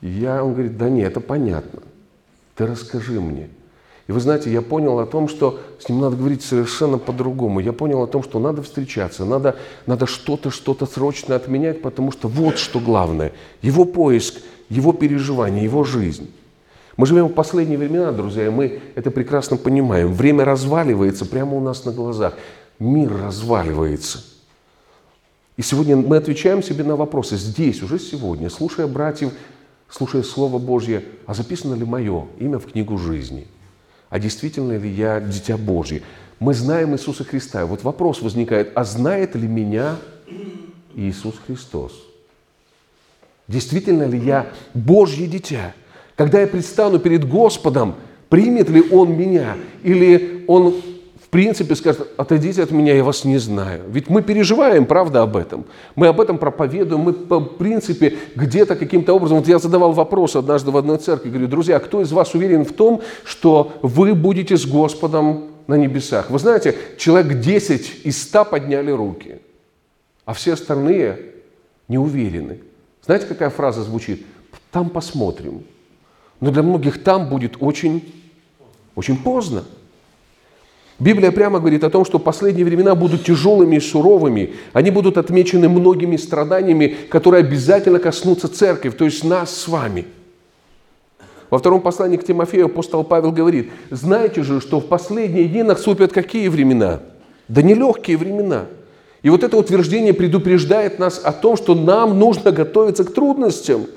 Я, 0.00 0.44
он 0.44 0.52
говорит, 0.52 0.76
да 0.76 0.88
нет, 0.88 1.12
это 1.12 1.20
понятно. 1.20 1.80
Ты 2.56 2.66
расскажи 2.66 3.20
мне. 3.20 3.48
И 4.08 4.12
вы 4.12 4.20
знаете, 4.20 4.52
я 4.52 4.62
понял 4.62 4.98
о 4.98 5.06
том, 5.06 5.28
что 5.28 5.60
с 5.78 5.88
ним 5.88 6.00
надо 6.00 6.16
говорить 6.16 6.42
совершенно 6.42 6.98
по-другому. 6.98 7.60
Я 7.60 7.72
понял 7.72 8.02
о 8.02 8.06
том, 8.06 8.22
что 8.22 8.38
надо 8.40 8.62
встречаться, 8.62 9.24
надо, 9.24 9.56
надо 9.86 10.06
что-то, 10.06 10.50
что-то 10.50 10.86
срочно 10.86 11.36
отменять, 11.36 11.82
потому 11.82 12.10
что 12.10 12.28
вот 12.28 12.58
что 12.58 12.80
главное. 12.80 13.32
Его 13.62 13.84
поиск, 13.84 14.40
его 14.68 14.92
переживание, 14.92 15.62
его 15.62 15.84
жизнь. 15.84 16.30
Мы 16.96 17.06
живем 17.06 17.28
в 17.28 17.32
последние 17.32 17.78
времена, 17.78 18.12
друзья, 18.12 18.46
и 18.46 18.50
мы 18.50 18.80
это 18.94 19.10
прекрасно 19.10 19.56
понимаем. 19.56 20.12
Время 20.12 20.44
разваливается 20.44 21.24
прямо 21.24 21.56
у 21.56 21.60
нас 21.60 21.84
на 21.84 21.92
глазах. 21.92 22.34
Мир 22.78 23.12
разваливается. 23.16 24.24
И 25.56 25.62
сегодня 25.62 25.96
мы 25.96 26.16
отвечаем 26.16 26.62
себе 26.62 26.82
на 26.82 26.96
вопросы 26.96 27.36
здесь, 27.36 27.82
уже 27.82 27.98
сегодня, 27.98 28.50
слушая 28.50 28.86
братьев, 28.86 29.32
слушая 29.88 30.22
Слово 30.22 30.58
Божье, 30.58 31.04
а 31.26 31.34
записано 31.34 31.74
ли 31.74 31.84
мое 31.84 32.26
имя 32.38 32.58
в 32.58 32.66
книгу 32.66 32.98
жизни? 32.98 33.46
А 34.12 34.18
действительно 34.18 34.76
ли 34.76 34.90
я 34.90 35.20
дитя 35.20 35.56
Божье? 35.56 36.02
Мы 36.38 36.52
знаем 36.52 36.94
Иисуса 36.94 37.24
Христа. 37.24 37.64
Вот 37.64 37.82
вопрос 37.82 38.20
возникает, 38.20 38.70
а 38.74 38.84
знает 38.84 39.34
ли 39.34 39.48
меня 39.48 39.96
Иисус 40.94 41.36
Христос? 41.46 41.94
Действительно 43.48 44.02
ли 44.02 44.18
я 44.18 44.48
Божье 44.74 45.26
дитя? 45.26 45.72
Когда 46.14 46.42
я 46.42 46.46
предстану 46.46 46.98
перед 46.98 47.26
Господом, 47.26 47.94
примет 48.28 48.68
ли 48.68 48.82
Он 48.90 49.16
меня? 49.16 49.56
Или 49.82 50.44
Он 50.46 50.74
принципе 51.32 51.74
скажет, 51.76 52.08
отойдите 52.18 52.62
от 52.62 52.72
меня, 52.72 52.94
я 52.94 53.02
вас 53.02 53.24
не 53.24 53.38
знаю. 53.38 53.84
Ведь 53.88 54.10
мы 54.10 54.20
переживаем, 54.20 54.84
правда, 54.84 55.22
об 55.22 55.38
этом. 55.38 55.64
Мы 55.96 56.06
об 56.06 56.20
этом 56.20 56.36
проповедуем, 56.36 57.00
мы, 57.00 57.14
по 57.14 57.40
принципе, 57.40 58.18
где-то 58.36 58.76
каким-то 58.76 59.14
образом... 59.14 59.38
Вот 59.38 59.48
я 59.48 59.58
задавал 59.58 59.92
вопрос 59.92 60.36
однажды 60.36 60.70
в 60.70 60.76
одной 60.76 60.98
церкви, 60.98 61.30
говорю, 61.30 61.48
друзья, 61.48 61.78
кто 61.78 62.02
из 62.02 62.12
вас 62.12 62.34
уверен 62.34 62.66
в 62.66 62.72
том, 62.74 63.00
что 63.24 63.72
вы 63.80 64.14
будете 64.14 64.58
с 64.58 64.66
Господом 64.66 65.44
на 65.66 65.76
небесах? 65.76 66.28
Вы 66.28 66.38
знаете, 66.38 66.76
человек 66.98 67.40
10 67.40 68.04
из 68.04 68.22
100 68.24 68.44
подняли 68.44 68.90
руки, 68.90 69.38
а 70.26 70.34
все 70.34 70.52
остальные 70.52 71.18
не 71.88 71.96
уверены. 71.96 72.60
Знаете, 73.06 73.24
какая 73.24 73.48
фраза 73.48 73.82
звучит? 73.82 74.26
Там 74.70 74.90
посмотрим. 74.90 75.64
Но 76.40 76.50
для 76.50 76.62
многих 76.62 77.02
там 77.02 77.30
будет 77.30 77.56
очень, 77.58 78.02
очень 78.94 79.16
поздно. 79.16 79.64
Библия 81.02 81.32
прямо 81.32 81.58
говорит 81.58 81.82
о 81.82 81.90
том, 81.90 82.04
что 82.04 82.20
последние 82.20 82.64
времена 82.64 82.94
будут 82.94 83.24
тяжелыми 83.24 83.74
и 83.74 83.80
суровыми. 83.80 84.54
Они 84.72 84.92
будут 84.92 85.18
отмечены 85.18 85.68
многими 85.68 86.16
страданиями, 86.16 86.94
которые 87.08 87.40
обязательно 87.40 87.98
коснутся 87.98 88.46
церкви, 88.46 88.90
то 88.90 89.04
есть 89.04 89.24
нас 89.24 89.52
с 89.52 89.66
вами. 89.66 90.06
Во 91.50 91.58
втором 91.58 91.80
послании 91.80 92.18
к 92.18 92.24
Тимофею 92.24 92.66
апостол 92.66 93.02
Павел 93.02 93.32
говорит, 93.32 93.72
знаете 93.90 94.44
же, 94.44 94.60
что 94.60 94.78
в 94.78 94.86
последние 94.86 95.48
дни 95.48 95.64
наступят 95.64 96.12
какие 96.12 96.46
времена? 96.46 97.00
Да 97.48 97.62
нелегкие 97.62 98.16
времена. 98.16 98.66
И 99.22 99.28
вот 99.28 99.42
это 99.42 99.56
утверждение 99.56 100.14
предупреждает 100.14 101.00
нас 101.00 101.20
о 101.22 101.32
том, 101.32 101.56
что 101.56 101.74
нам 101.74 102.16
нужно 102.16 102.52
готовиться 102.52 103.02
к 103.02 103.12
трудностям– 103.12 103.86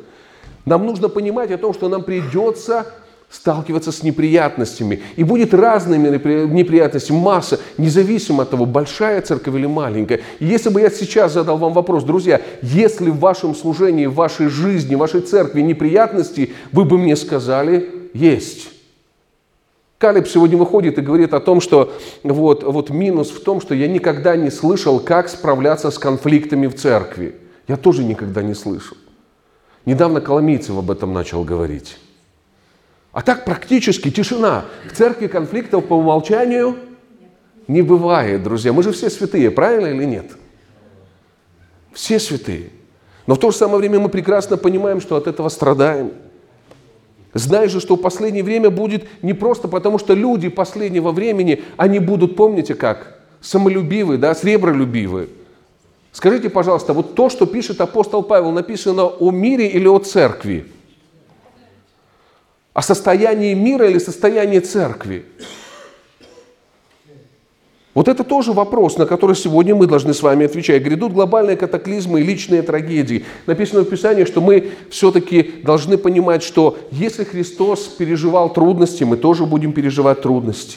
нам 0.66 0.88
нужно 0.88 1.10
понимать 1.10 1.52
о 1.52 1.58
том, 1.58 1.74
что 1.74 1.90
нам 1.90 2.04
придется 2.04 2.88
сталкиваться 3.30 3.92
с 3.92 4.04
неприятностями. 4.04 5.02
И 5.16 5.24
будет 5.24 5.54
разными 5.54 6.10
неприятности, 6.48 7.12
масса, 7.12 7.60
независимо 7.78 8.44
от 8.44 8.52
того, 8.52 8.66
большая 8.66 9.22
церковь 9.22 9.56
или 9.56 9.66
маленькая. 9.66 10.22
И 10.40 10.46
если 10.46 10.70
бы 10.70 10.82
я 10.82 10.90
сейчас 10.90 11.34
задал 11.34 11.58
вам 11.58 11.74
вопрос, 11.74 12.04
друзья, 12.04 12.42
если 12.62 13.10
в 13.10 13.20
вашем 13.20 13.56
служении, 13.56 14.06
в 14.06 14.16
вашей 14.16 14.48
жизни, 14.48 14.96
в 14.96 15.00
вашей 15.00 15.22
церкви 15.22 15.62
неприятности, 15.62 16.54
вы 16.72 16.86
бы 16.86 16.98
мне 16.98 17.16
сказали, 17.16 17.90
есть. 18.14 18.70
Калиб 19.98 20.28
сегодня 20.28 20.58
выходит 20.58 20.98
и 20.98 21.02
говорит 21.02 21.34
о 21.34 21.40
том, 21.40 21.62
что 21.62 21.94
вот, 22.24 22.64
вот 22.64 22.90
минус 22.90 23.32
в 23.32 23.42
том, 23.44 23.62
что 23.62 23.74
я 23.74 23.88
никогда 23.88 24.36
не 24.36 24.52
слышал, 24.52 25.00
как 25.00 25.30
справляться 25.30 25.90
с 25.90 25.98
конфликтами 25.98 26.68
в 26.68 26.76
церкви. 26.76 27.36
Я 27.68 27.78
тоже 27.78 28.04
никогда 28.04 28.44
не 28.44 28.54
слышал. 28.54 28.98
Недавно 29.86 30.22
Коломийцев 30.22 30.78
об 30.78 30.92
этом 30.92 31.14
начал 31.14 31.44
говорить. 31.44 31.98
А 33.16 33.22
так 33.22 33.46
практически 33.46 34.12
тишина. 34.12 34.66
В 34.92 34.94
церкви 34.94 35.28
конфликтов 35.28 35.86
по 35.86 35.94
умолчанию 35.94 36.76
не 37.66 37.82
бывает, 37.82 38.44
друзья. 38.44 38.74
Мы 38.74 38.84
же 38.84 38.92
все 38.92 39.10
святые, 39.10 39.52
правильно 39.52 39.88
или 39.88 40.04
нет? 40.04 40.34
Все 41.94 42.20
святые. 42.20 42.72
Но 43.26 43.36
в 43.36 43.40
то 43.40 43.52
же 43.52 43.58
самое 43.58 43.78
время 43.80 44.02
мы 44.02 44.10
прекрасно 44.10 44.58
понимаем, 44.58 45.00
что 45.00 45.16
от 45.16 45.28
этого 45.28 45.48
страдаем. 45.48 46.12
Знай 47.34 47.70
же, 47.70 47.80
что 47.80 47.96
в 47.96 48.02
последнее 48.02 48.44
время 48.44 48.70
будет 48.70 49.06
не 49.22 49.34
просто 49.34 49.70
потому, 49.70 49.98
что 49.98 50.14
люди 50.14 50.50
последнего 50.50 51.14
времени, 51.14 51.64
они 51.78 52.00
будут, 52.00 52.36
помните 52.36 52.76
как, 52.76 53.22
самолюбивые, 53.40 54.18
да, 54.18 54.36
сребролюбивые– 54.36 55.30
Скажите, 56.16 56.50
пожалуйста, 56.50 56.94
вот 56.94 57.14
то, 57.14 57.30
что 57.30 57.46
пишет 57.46 57.82
апостол 57.82 58.24
Павел, 58.24 58.52
написано 58.52 59.04
о 59.04 59.32
мире 59.32 59.68
или 59.68 59.86
о 59.86 60.00
церкви? 60.00 60.66
О 62.76 62.82
состоянии 62.82 63.54
мира 63.54 63.90
или 63.90 64.00
состоянии 64.00 64.60
церкви? 64.60 65.26
Вот 67.94 68.10
это 68.10 68.26
тоже 68.26 68.52
вопрос, 68.52 68.98
на 68.98 69.06
который 69.06 69.38
сегодня 69.38 69.74
мы 69.74 69.88
должны 69.88 70.14
с 70.14 70.22
вами 70.22 70.46
отвечать. 70.46 70.84
Грядут 70.84 71.14
глобальные 71.14 71.56
катаклизмы 71.56 72.20
и 72.20 72.24
личные 72.24 72.64
трагедии. 72.64 73.24
Написано 73.46 73.84
в 73.84 73.86
Писании, 73.86 74.26
что 74.26 74.42
мы 74.42 74.72
все-таки 74.90 75.54
должны 75.64 75.98
понимать, 75.98 76.44
что 76.44 76.78
если 76.92 77.24
Христос 77.24 77.84
переживал 77.84 78.52
трудности, 78.52 79.06
мы 79.06 79.16
тоже 79.16 79.46
будем 79.46 79.72
переживать 79.72 80.22
трудности. 80.22 80.76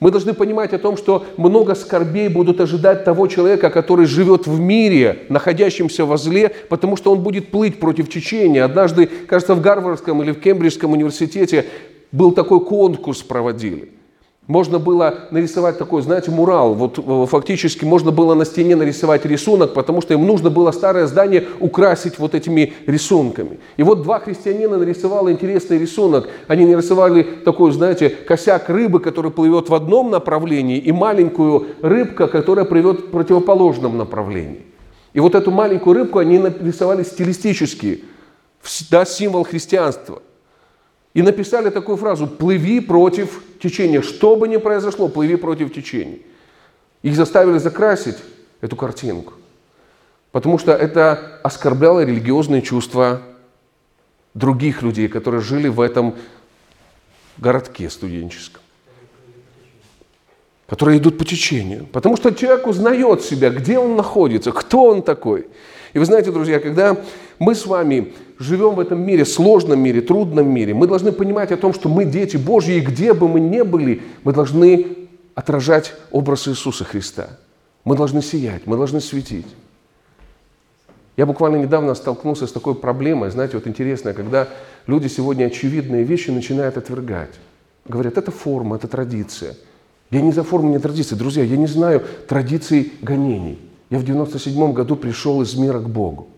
Мы 0.00 0.10
должны 0.10 0.32
понимать 0.32 0.72
о 0.72 0.78
том, 0.78 0.96
что 0.96 1.26
много 1.36 1.74
скорбей 1.74 2.28
будут 2.28 2.60
ожидать 2.60 3.04
того 3.04 3.26
человека, 3.26 3.68
который 3.68 4.06
живет 4.06 4.46
в 4.46 4.58
мире, 4.58 5.26
находящемся 5.28 6.06
во 6.06 6.16
зле, 6.16 6.52
потому 6.70 6.96
что 6.96 7.12
он 7.12 7.22
будет 7.22 7.50
плыть 7.50 7.78
против 7.78 8.08
течения. 8.08 8.64
Однажды, 8.64 9.06
кажется, 9.06 9.54
в 9.54 9.60
Гарвардском 9.60 10.22
или 10.22 10.32
в 10.32 10.40
Кембриджском 10.40 10.92
университете 10.92 11.66
был 12.12 12.32
такой 12.32 12.64
конкурс 12.64 13.22
проводили– 13.22 13.90
можно 14.50 14.80
было 14.80 15.28
нарисовать 15.30 15.78
такой, 15.78 16.02
знаете, 16.02 16.32
мурал. 16.32 16.74
Вот 16.74 16.98
э, 16.98 17.26
фактически 17.26 17.84
можно 17.84 18.10
было 18.10 18.34
на 18.34 18.44
стене 18.44 18.74
нарисовать 18.74 19.24
рисунок, 19.24 19.74
потому 19.74 20.02
что 20.02 20.14
им 20.14 20.26
нужно 20.26 20.50
было 20.50 20.72
старое 20.72 21.06
здание 21.06 21.46
украсить 21.60 22.18
вот 22.18 22.34
этими 22.34 22.72
рисунками. 22.84 23.60
И 23.76 23.84
вот 23.84 24.02
два 24.02 24.18
христианина 24.18 24.76
нарисовали 24.76 25.32
интересный 25.32 25.78
рисунок. 25.78 26.28
Они 26.48 26.66
нарисовали 26.66 27.22
такой, 27.22 27.70
знаете, 27.70 28.10
косяк 28.10 28.68
рыбы, 28.68 28.98
который 28.98 29.30
плывет 29.30 29.68
в 29.68 29.74
одном 29.74 30.10
направлении, 30.10 30.78
и 30.78 30.90
маленькую 30.90 31.68
рыбка, 31.80 32.26
которая 32.26 32.64
плывет 32.64 33.00
в 33.02 33.10
противоположном 33.10 33.96
направлении. 33.96 34.66
И 35.12 35.20
вот 35.20 35.36
эту 35.36 35.52
маленькую 35.52 35.94
рыбку 35.94 36.18
они 36.18 36.40
нарисовали 36.40 37.04
стилистически, 37.04 38.02
да, 38.90 39.04
символ 39.04 39.44
христианства. 39.44 40.22
И 41.12 41.22
написали 41.22 41.70
такую 41.70 41.96
фразу 41.96 42.26
«плыви 42.26 42.80
против 42.80 43.42
течения». 43.60 44.00
Что 44.00 44.36
бы 44.36 44.46
ни 44.46 44.58
произошло, 44.58 45.08
плыви 45.08 45.36
против 45.36 45.72
течения. 45.72 46.18
Их 47.02 47.16
заставили 47.16 47.58
закрасить 47.58 48.18
эту 48.60 48.76
картинку, 48.76 49.32
потому 50.32 50.58
что 50.58 50.72
это 50.72 51.40
оскорбляло 51.42 52.04
религиозные 52.04 52.62
чувства 52.62 53.22
других 54.34 54.82
людей, 54.82 55.08
которые 55.08 55.40
жили 55.40 55.68
в 55.68 55.80
этом 55.80 56.14
городке 57.38 57.88
студенческом, 57.88 58.60
которые 60.68 60.98
идут 60.98 61.18
по 61.18 61.24
течению. 61.24 61.86
Потому 61.86 62.16
что 62.16 62.32
человек 62.32 62.66
узнает 62.66 63.22
себя, 63.22 63.50
где 63.50 63.78
он 63.78 63.96
находится, 63.96 64.52
кто 64.52 64.84
он 64.84 65.02
такой. 65.02 65.48
И 65.94 65.98
вы 65.98 66.04
знаете, 66.04 66.30
друзья, 66.30 66.60
когда 66.60 66.96
мы 67.38 67.54
с 67.54 67.66
вами 67.66 68.12
живем 68.40 68.74
в 68.74 68.80
этом 68.80 69.00
мире, 69.00 69.24
сложном 69.24 69.80
мире, 69.80 70.00
трудном 70.00 70.48
мире, 70.48 70.74
мы 70.74 70.86
должны 70.86 71.12
понимать 71.12 71.52
о 71.52 71.58
том, 71.58 71.74
что 71.74 71.88
мы 71.88 72.06
дети 72.06 72.38
Божьи, 72.38 72.76
и 72.76 72.80
где 72.80 73.12
бы 73.12 73.28
мы 73.28 73.38
ни 73.38 73.60
были, 73.60 74.02
мы 74.24 74.32
должны 74.32 74.86
отражать 75.34 75.94
образ 76.10 76.48
Иисуса 76.48 76.84
Христа. 76.84 77.38
Мы 77.84 77.96
должны 77.96 78.22
сиять, 78.22 78.66
мы 78.66 78.76
должны 78.76 79.00
светить. 79.00 79.46
Я 81.16 81.26
буквально 81.26 81.56
недавно 81.56 81.94
столкнулся 81.94 82.46
с 82.46 82.52
такой 82.52 82.74
проблемой, 82.74 83.30
знаете, 83.30 83.58
вот 83.58 83.66
интересно, 83.66 84.14
когда 84.14 84.48
люди 84.86 85.06
сегодня 85.06 85.44
очевидные 85.44 86.02
вещи 86.02 86.30
начинают 86.30 86.78
отвергать. 86.78 87.34
Говорят, 87.86 88.16
это 88.16 88.30
форма, 88.30 88.76
это 88.76 88.88
традиция. 88.88 89.54
Я 90.10 90.22
не 90.22 90.32
за 90.32 90.44
форму, 90.44 90.70
не 90.70 90.78
традиции. 90.78 91.14
Друзья, 91.14 91.44
я 91.44 91.56
не 91.58 91.66
знаю 91.66 92.02
традиций 92.26 92.94
гонений. 93.02 93.58
Я 93.90 93.98
в 93.98 94.04
97 94.04 94.72
году 94.72 94.96
пришел 94.96 95.42
из 95.42 95.54
мира 95.56 95.78
к 95.78 95.88
Богу. 95.90 96.29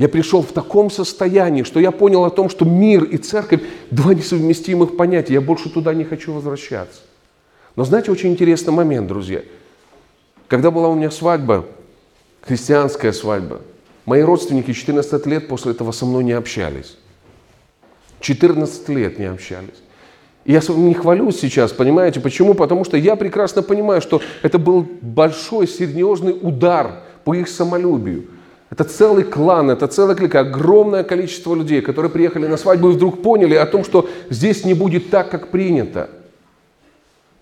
Я 0.00 0.08
пришел 0.08 0.40
в 0.40 0.52
таком 0.52 0.90
состоянии, 0.90 1.62
что 1.62 1.78
я 1.78 1.90
понял 1.90 2.24
о 2.24 2.30
том, 2.30 2.48
что 2.48 2.64
мир 2.64 3.04
и 3.04 3.18
церковь– 3.18 3.60
два 3.90 4.14
несовместимых 4.14 4.96
понятия. 4.96 5.34
Я 5.34 5.42
больше 5.42 5.68
туда 5.68 5.92
не 5.92 6.04
хочу 6.04 6.32
возвращаться. 6.32 7.02
Но 7.76 7.84
знаете, 7.84 8.10
очень 8.10 8.30
интересный 8.30 8.72
момент, 8.72 9.08
друзья. 9.08 9.42
Когда 10.48 10.70
была 10.70 10.88
у 10.88 10.94
меня 10.94 11.10
свадьба, 11.10 11.66
христианская 12.40 13.12
свадьба, 13.12 13.60
мои 14.06 14.22
родственники 14.22 14.72
14 14.72 15.26
лет 15.26 15.48
после 15.48 15.72
этого 15.72 15.92
со 15.92 16.06
мной 16.06 16.24
не 16.24 16.32
общались. 16.32 16.96
14 18.20 18.88
лет 18.88 19.18
не 19.18 19.26
общались. 19.26 19.82
И 20.46 20.52
я 20.52 20.62
не 20.66 20.94
хвалюсь 20.94 21.38
сейчас, 21.38 21.72
понимаете, 21.72 22.20
почему? 22.20 22.54
Потому 22.54 22.86
что 22.86 22.96
я 22.96 23.16
прекрасно 23.16 23.60
понимаю, 23.60 24.00
что 24.00 24.22
это 24.40 24.58
был 24.58 24.88
большой, 25.02 25.68
серьезный 25.68 26.34
удар 26.40 27.02
по 27.24 27.34
их 27.34 27.48
самолюбию. 27.50 28.39
Это 28.70 28.84
целый 28.84 29.24
клан, 29.24 29.70
это 29.70 29.88
целый 29.88 30.14
клик, 30.14 30.36
огромное 30.36 31.02
количество 31.02 31.54
людей, 31.56 31.82
которые 31.82 32.10
приехали 32.10 32.46
на 32.46 32.56
свадьбу 32.56 32.90
и 32.90 32.92
вдруг 32.92 33.20
поняли 33.20 33.54
о 33.54 33.66
том, 33.66 33.84
что 33.84 34.08
здесь 34.30 34.64
не 34.64 34.74
будет 34.74 35.10
так, 35.10 35.28
как 35.28 35.48
принято. 35.48 36.08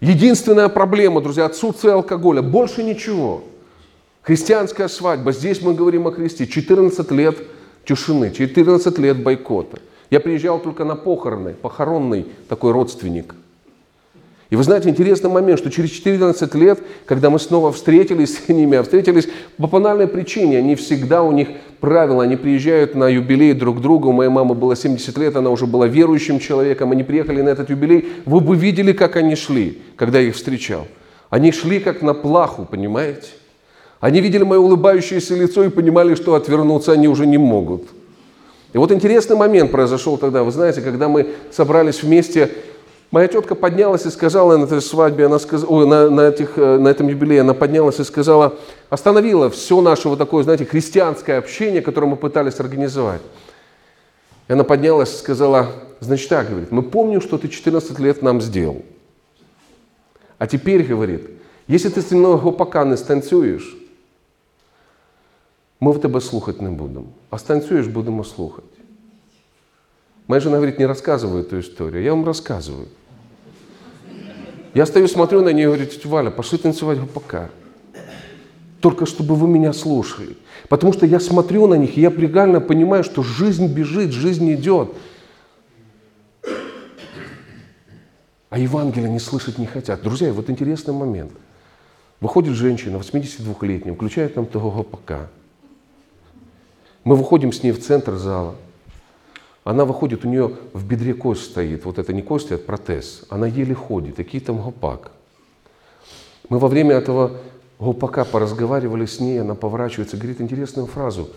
Единственная 0.01 0.69
проблема, 0.69 1.21
друзья, 1.21 1.45
отсутствие 1.45 1.93
алкоголя, 1.93 2.41
больше 2.41 2.83
ничего. 2.83 3.45
Христианская 4.23 4.89
свадьба, 4.89 5.33
здесь 5.33 5.61
мы 5.61 5.75
говорим 5.75 6.07
о 6.07 6.13
Христе, 6.13 6.47
14 6.47 7.11
лет 7.11 7.37
тишины, 7.85 8.31
14 8.31 8.99
лет 8.99 9.23
бойкота. 9.23 9.81
Я 10.11 10.21
приезжал 10.21 10.59
только 10.59 10.85
на 10.85 10.97
похороны, 10.97 11.53
похоронный 11.53 12.27
такой 12.49 12.73
родственник. 12.73 13.35
И 14.51 14.57
вы 14.57 14.63
знаете, 14.63 14.89
интересный 14.89 15.29
момент, 15.29 15.59
что 15.59 15.71
через 15.71 15.91
14 15.91 16.55
лет, 16.55 16.81
когда 17.05 17.29
мы 17.29 17.39
снова 17.39 17.71
встретились 17.71 18.39
с 18.39 18.49
ними, 18.49 18.79
а 18.79 18.83
встретились 18.83 19.29
по 19.59 19.67
банальной 19.67 20.07
причине, 20.07 20.59
они 20.59 20.75
всегда, 20.75 21.23
у 21.23 21.33
них 21.33 21.49
правила, 21.81 22.23
они 22.23 22.37
приезжают 22.37 22.95
на 22.95 23.09
юбилей 23.09 23.53
друг 23.53 23.79
к 23.79 23.81
другу, 23.83 24.09
у 24.09 24.13
моей 24.13 24.31
мамы 24.31 24.55
было 24.55 24.75
70 24.75 25.19
лет, 25.19 25.37
она 25.37 25.51
уже 25.51 25.67
была 25.67 25.87
верующим 25.87 26.39
человеком, 26.39 26.93
они 26.93 27.03
приехали 27.03 27.43
на 27.43 27.51
этот 27.51 27.69
юбилей, 27.69 28.09
вы 28.25 28.41
бы 28.41 28.57
видели, 28.57 28.93
как 28.93 29.17
они 29.17 29.37
шли, 29.37 29.83
когда 29.97 30.19
я 30.19 30.29
их 30.29 30.35
встречал. 30.35 30.87
Они 31.29 31.53
шли 31.53 31.79
как 31.79 32.01
на 32.01 32.15
плаху, 32.15 32.65
понимаете? 32.65 33.29
Они 34.01 34.23
видели 34.23 34.45
мое 34.45 34.61
улыбающееся 34.61 35.35
лицо 35.35 35.63
и 35.65 35.69
понимали, 35.69 36.15
что 36.15 36.35
отвернуться 36.35 36.93
они 36.93 37.07
уже 37.07 37.27
не 37.27 37.37
могут. 37.37 37.83
И 38.73 38.79
вот 38.79 38.93
интересный 38.93 39.37
момент 39.37 39.71
произошел 39.71 40.17
тогда, 40.17 40.43
вы 40.43 40.53
знаете, 40.53 40.81
когда 40.81 41.09
мы 41.09 41.29
собрались 41.51 42.03
вместе, 42.03 42.51
моя 43.11 43.29
тетка 43.29 43.55
поднялась 43.55 44.07
и 44.07 44.11
сказала 44.11 44.57
на 44.57 44.65
этой 44.65 44.83
свадьбе, 44.83 45.27
она 45.27 45.39
сказала, 45.39 45.71
ой, 45.71 45.87
на, 45.87 46.11
на, 46.11 46.21
этих, 46.23 46.59
э, 46.59 46.79
на 46.79 46.89
этом 46.89 47.09
юбилее, 47.09 47.41
она 47.41 47.55
поднялась 47.55 48.01
и 48.01 48.05
сказала, 48.05 48.57
остановила 48.91 49.51
все 49.51 49.81
наше 49.81 50.09
вот 50.09 50.19
такое, 50.19 50.45
знаете, 50.45 50.65
христианское 50.65 51.39
общение, 51.39 51.83
которое 51.83 52.07
мы 52.07 52.17
пытались 52.17 52.61
организовать. 52.61 53.23
И 54.49 54.53
она 54.53 54.65
поднялась 54.65 55.13
и 55.15 55.17
сказала, 55.17 55.73
значит 56.01 56.29
так, 56.29 56.49
говорит, 56.49 56.71
мы 56.71 56.83
помним, 56.83 57.21
что 57.21 57.39
ты 57.39 57.49
14 57.49 57.99
лет 57.99 58.23
нам 58.23 58.41
сделал. 58.41 58.83
А 60.39 60.47
теперь, 60.47 60.85
говорит, 60.85 61.29
если 61.67 61.91
ты 61.91 62.15
немного 62.15 62.53
пока 62.53 62.85
не 62.85 62.97
станцюєш, 62.97 63.77
ми 65.81 65.93
в 65.93 66.01
тебе 66.01 66.21
слухати 66.21 66.63
не 66.63 66.71
будемо. 66.71 67.07
А 67.31 67.39
станцюєш, 67.39 67.87
будемо 67.87 68.25
слухати. 68.25 68.78
Моя 70.29 70.41
жена 70.41 70.59
говорит, 70.59 70.79
не 70.79 70.85
рассказывай 70.85 71.41
эту 71.41 71.59
историю. 71.59 72.03
Я 72.03 72.13
вам 72.13 72.25
рассказываю. 72.25 72.87
Я 74.75 74.85
стою, 74.85 75.09
смотрю 75.09 75.43
на 75.43 75.49
нее 75.49 75.65
и 75.65 75.67
говорю, 75.67 75.87
тетя 75.87 76.09
Валя, 76.09 76.31
пошли 76.31 76.59
танцевать 76.59 77.01
ГПК. 77.01 77.51
Только 78.81 79.07
чтобы 79.07 79.35
вы 79.35 79.49
меня 79.49 79.73
слушали. 79.73 80.37
Потому 80.69 80.93
что 80.93 81.07
я 81.07 81.19
смотрю 81.19 81.67
на 81.67 81.75
них, 81.75 81.97
и 81.97 82.03
я 82.03 82.11
реально 82.11 82.61
понимаю, 82.61 83.05
что 83.05 83.23
жизнь 83.23 83.67
бежит, 83.67 84.13
жизнь 84.13 84.53
идет. 84.53 84.93
А 88.51 88.59
Евангелие 88.59 89.11
не 89.11 89.21
слышать 89.21 89.57
не 89.57 89.67
хотят. 89.67 90.03
Друзья, 90.03 90.31
вот 90.33 90.51
интересный 90.51 90.93
момент. 90.93 91.33
Выходит 92.21 92.53
женщина, 92.53 92.99
82-летняя, 92.99 93.95
включает 93.95 94.37
нам 94.37 94.45
того 94.45 94.71
ГПК. 94.71 95.31
Мы 97.05 97.17
выходим 97.17 97.51
с 97.51 97.63
ней 97.63 97.73
в 97.73 97.83
центр 97.83 98.17
зала. 98.17 98.57
Она 99.69 99.85
выходит, 99.85 100.25
у 100.25 100.29
нее 100.29 100.53
в 100.73 100.87
бедре 100.87 101.13
кость 101.13 101.45
стоит. 101.45 101.85
Вот 101.85 101.99
это 101.99 102.15
не 102.15 102.23
кость, 102.23 102.51
а 102.53 102.57
протез. 102.57 103.25
Она 103.29 103.47
еле 103.47 103.75
ходит. 103.75 104.17
Какие 104.17 104.41
там 104.41 104.63
гопак. 104.63 105.13
Мы 106.49 106.59
во 106.59 106.69
время 106.69 106.95
этого 106.95 107.33
гопака 107.79 108.25
поразговаривали 108.25 109.05
с 109.05 109.21
ней, 109.21 109.39
она 109.39 109.55
поворачивается, 109.55 110.17
говорит 110.17 110.41
интересную 110.41 110.87
фразу. 110.87 111.29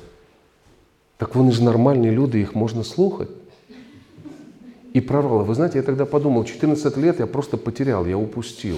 Так 1.17 1.35
вони 1.35 1.51
ж 1.51 1.63
нормальні 1.63 2.11
люди, 2.11 2.39
их 2.39 2.55
можно 2.55 2.83
слухать. 2.83 3.27
И 4.93 5.01
прорвало. 5.01 5.43
Вы 5.43 5.53
знаете, 5.53 5.79
я 5.79 5.83
тогда 5.83 6.05
подумал, 6.05 6.45
14 6.45 6.97
лет 6.97 7.19
я 7.19 7.27
просто 7.27 7.57
потерял, 7.57 8.05
я 8.05 8.17
упустил. 8.17 8.77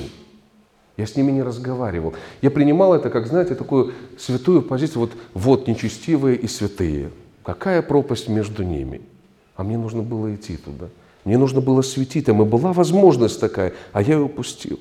Я 0.98 1.06
с 1.06 1.16
ними 1.16 1.32
не 1.32 1.44
разговаривал. 1.44 2.16
Я 2.42 2.50
принимал 2.50 2.96
это, 2.96 3.12
как, 3.12 3.28
знаете, 3.28 3.54
такую 3.54 3.94
святую 4.18 4.64
позицию. 4.64 5.02
Вот, 5.02 5.12
вот 5.36 5.68
нечестивые 5.68 6.38
и 6.38 6.48
святые. 6.48 7.12
Какая 7.44 7.84
пропасть 7.84 8.30
между 8.30 8.64
ними? 8.64 9.13
А 9.56 9.64
мне 9.64 9.78
нужно 9.78 10.02
было 10.02 10.34
идти 10.34 10.58
туда. 10.58 10.88
Мне 11.26 11.38
нужно 11.38 11.62
было 11.62 11.82
светить 11.82 12.26
там. 12.26 12.42
И 12.42 12.46
была 12.46 12.74
возможность 12.74 13.40
такая, 13.40 13.74
а 13.92 14.02
я 14.02 14.16
ее 14.16 14.22
упустил. 14.22 14.80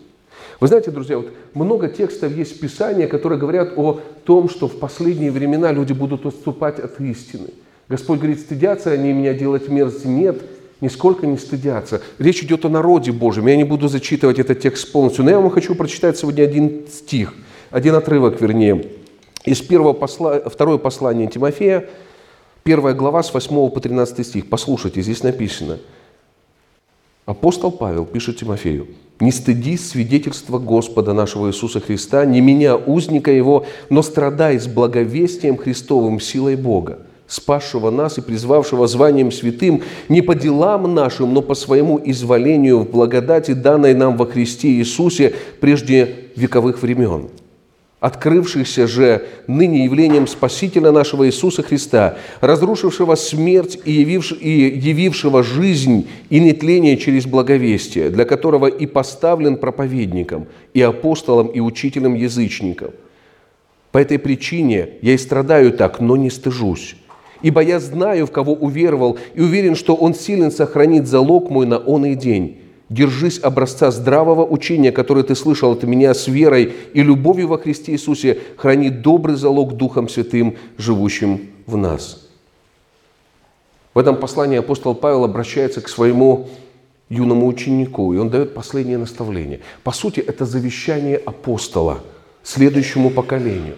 Вы 0.61 0.69
знаете, 0.69 0.91
друзья, 0.91 1.19
вот 1.19 1.29
много 1.55 1.89
текстов 1.89 2.37
есть 2.37 2.57
в 2.57 2.61
Писании, 2.61 3.07
которые 3.07 3.39
говорят 3.39 3.73
о 3.77 4.01
том, 4.25 4.49
что 4.49 4.69
в 4.69 4.79
последние 4.79 5.31
времена 5.31 5.73
люди 5.73 5.93
будут 5.93 6.25
отступать 6.25 6.79
от 6.79 7.01
истины. 7.01 7.49
Господь 7.89 8.21
говорит, 8.21 8.41
стыдятся 8.41 8.93
они 8.93 9.13
меня 9.13 9.35
делать 9.35 9.69
мерзости? 9.69 10.07
Нет, 10.07 10.41
нисколько 10.81 11.27
не 11.27 11.37
стыдятся. 11.37 12.01
Речь 12.19 12.43
идет 12.43 12.65
о 12.65 12.69
народе 12.69 13.13
Божьем. 13.13 13.47
Я 13.47 13.57
не 13.57 13.65
буду 13.65 13.89
зачитывать 13.89 14.39
этот 14.39 14.61
текст 14.61 14.91
полностью, 14.93 15.25
но 15.25 15.31
я 15.31 15.41
вам 15.41 15.51
хочу 15.51 15.75
прочитать 15.75 16.17
сегодня 16.17 16.45
один 16.45 16.87
стих, 16.91 17.35
один 17.71 17.95
отрывок, 17.95 18.41
вернее, 18.41 18.87
из 19.45 19.61
первого 19.61 19.93
посла... 19.93 20.41
второе 20.41 20.79
послание 20.79 21.27
Тимофея, 21.27 21.89
первая 22.65 22.95
глава 22.95 23.23
с 23.23 23.33
8 23.33 23.71
по 23.71 23.81
13 23.81 24.27
стих. 24.27 24.49
Послушайте, 24.49 25.03
здесь 25.03 25.23
написано. 25.23 25.79
Апостол 27.25 27.71
Павел 27.71 28.05
пишет 28.05 28.39
Тимофею, 28.39 28.89
«Не 29.21 29.31
стыдись 29.31 29.91
свидетельства 29.91 30.59
Господа 30.59 31.13
нашего 31.13 31.49
Иисуса 31.49 31.81
Христа, 31.81 32.25
не 32.25 32.41
меня, 32.41 32.77
узника 32.77 33.31
Его, 33.31 33.65
но 33.91 34.03
страдай 34.03 34.59
с 34.59 34.67
благовестием 34.67 35.57
Христовым 35.57 36.19
силой 36.19 36.57
Бога, 36.57 36.99
спасшего 37.29 37.91
нас 37.91 38.19
и 38.19 38.21
призвавшего 38.21 38.89
званием 38.89 39.31
святым 39.31 39.83
не 40.09 40.21
по 40.21 40.35
делам 40.35 40.93
нашим, 40.93 41.33
но 41.33 41.43
по 41.43 41.55
своему 41.55 42.01
изволению 42.05 42.81
в 42.81 42.91
благодати, 42.91 43.53
данной 43.53 43.95
нам 43.95 44.17
во 44.17 44.27
Христе 44.27 44.69
Иисусе 44.71 45.33
прежде 45.61 46.27
вековых 46.35 46.83
времен, 46.83 47.29
открывшихся 48.03 48.89
же 48.89 49.25
ныне 49.47 49.85
явлением 49.85 50.27
Спасителя 50.27 50.91
нашего 50.91 51.29
Иисуса 51.29 51.63
Христа, 51.63 52.17
разрушившего 52.41 53.15
смерть 53.15 53.79
и, 53.85 53.93
явивш, 53.93 54.33
и 54.33 54.51
явившего 54.51 55.45
жизнь 55.45 56.09
и 56.29 56.41
нетление 56.41 56.97
через 56.97 57.27
благовестие, 57.27 58.11
для 58.11 58.25
которого 58.25 58.67
и 58.67 58.87
поставлен 58.87 59.57
проповедником, 59.57 60.49
и 60.75 60.83
апостолом, 60.83 61.47
и 61.47 61.61
учителем 61.61 62.15
язычников. 62.15 62.93
По 63.93 63.99
этой 63.99 64.19
причине 64.19 64.95
я 65.01 65.13
и 65.13 65.19
страдаю 65.19 65.73
так, 65.73 66.01
но 66.01 66.17
не 66.17 66.29
стыжусь, 66.29 66.97
Ибо 67.41 67.61
я 67.61 67.79
знаю, 67.81 68.27
в 68.27 68.33
кого 68.33 68.53
уверовал, 68.55 69.19
и 69.35 69.41
уверен, 69.41 69.75
что 69.77 69.95
Он 69.95 70.15
силен 70.15 70.51
сохранить 70.51 71.07
залог 71.07 71.51
мой 71.51 71.67
на 71.67 71.79
он 71.79 72.07
и 72.07 72.15
день. 72.15 72.62
Держись 72.93 73.39
образца 73.39 73.91
здравого 73.91 74.45
учения, 74.45 74.93
которое 74.93 75.23
ты 75.23 75.35
слышал 75.35 75.73
от 75.73 75.83
меня 75.85 76.13
с 76.13 76.29
верой 76.29 76.75
и 76.93 77.03
любовью 77.03 77.49
во 77.49 77.57
Христе 77.57 77.93
Иисусе, 77.93 78.39
храни 78.59 78.91
добрый 78.91 79.37
залог 79.37 79.79
Духом 79.79 80.11
Святым, 80.11 80.59
живущим 80.77 81.49
в 81.65 81.79
нас. 81.79 82.29
В 83.95 83.99
этом 83.99 84.17
послании 84.17 84.59
апостол 84.59 84.95
Павел 84.95 85.25
обращается 85.25 85.81
к 85.81 85.89
своему 85.89 86.51
юному 87.09 87.47
ученику, 87.47 88.13
и 88.13 88.19
он 88.19 88.29
дает 88.29 88.53
последнее 88.53 88.99
наставление. 88.99 89.61
По 89.85 89.93
сути, 89.93 90.21
это 90.21 90.45
завещание 90.45 91.17
апостола 91.17 92.01
следующему 92.43 93.09
поколению. 93.09 93.77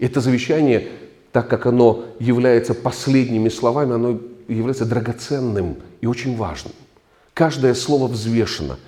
Это 0.00 0.20
завещание 0.20 0.88
так 1.30 1.46
как 1.48 1.66
оно 1.66 2.06
является 2.18 2.74
последними 2.74 3.48
словами, 3.48 3.94
оно 3.94 4.18
является 4.48 4.86
драгоценным 4.86 5.76
и 6.00 6.06
очень 6.06 6.36
важным. 6.36 6.72
Каждое 7.36 7.74
слово 7.74 8.06
взвешено, 8.06 8.78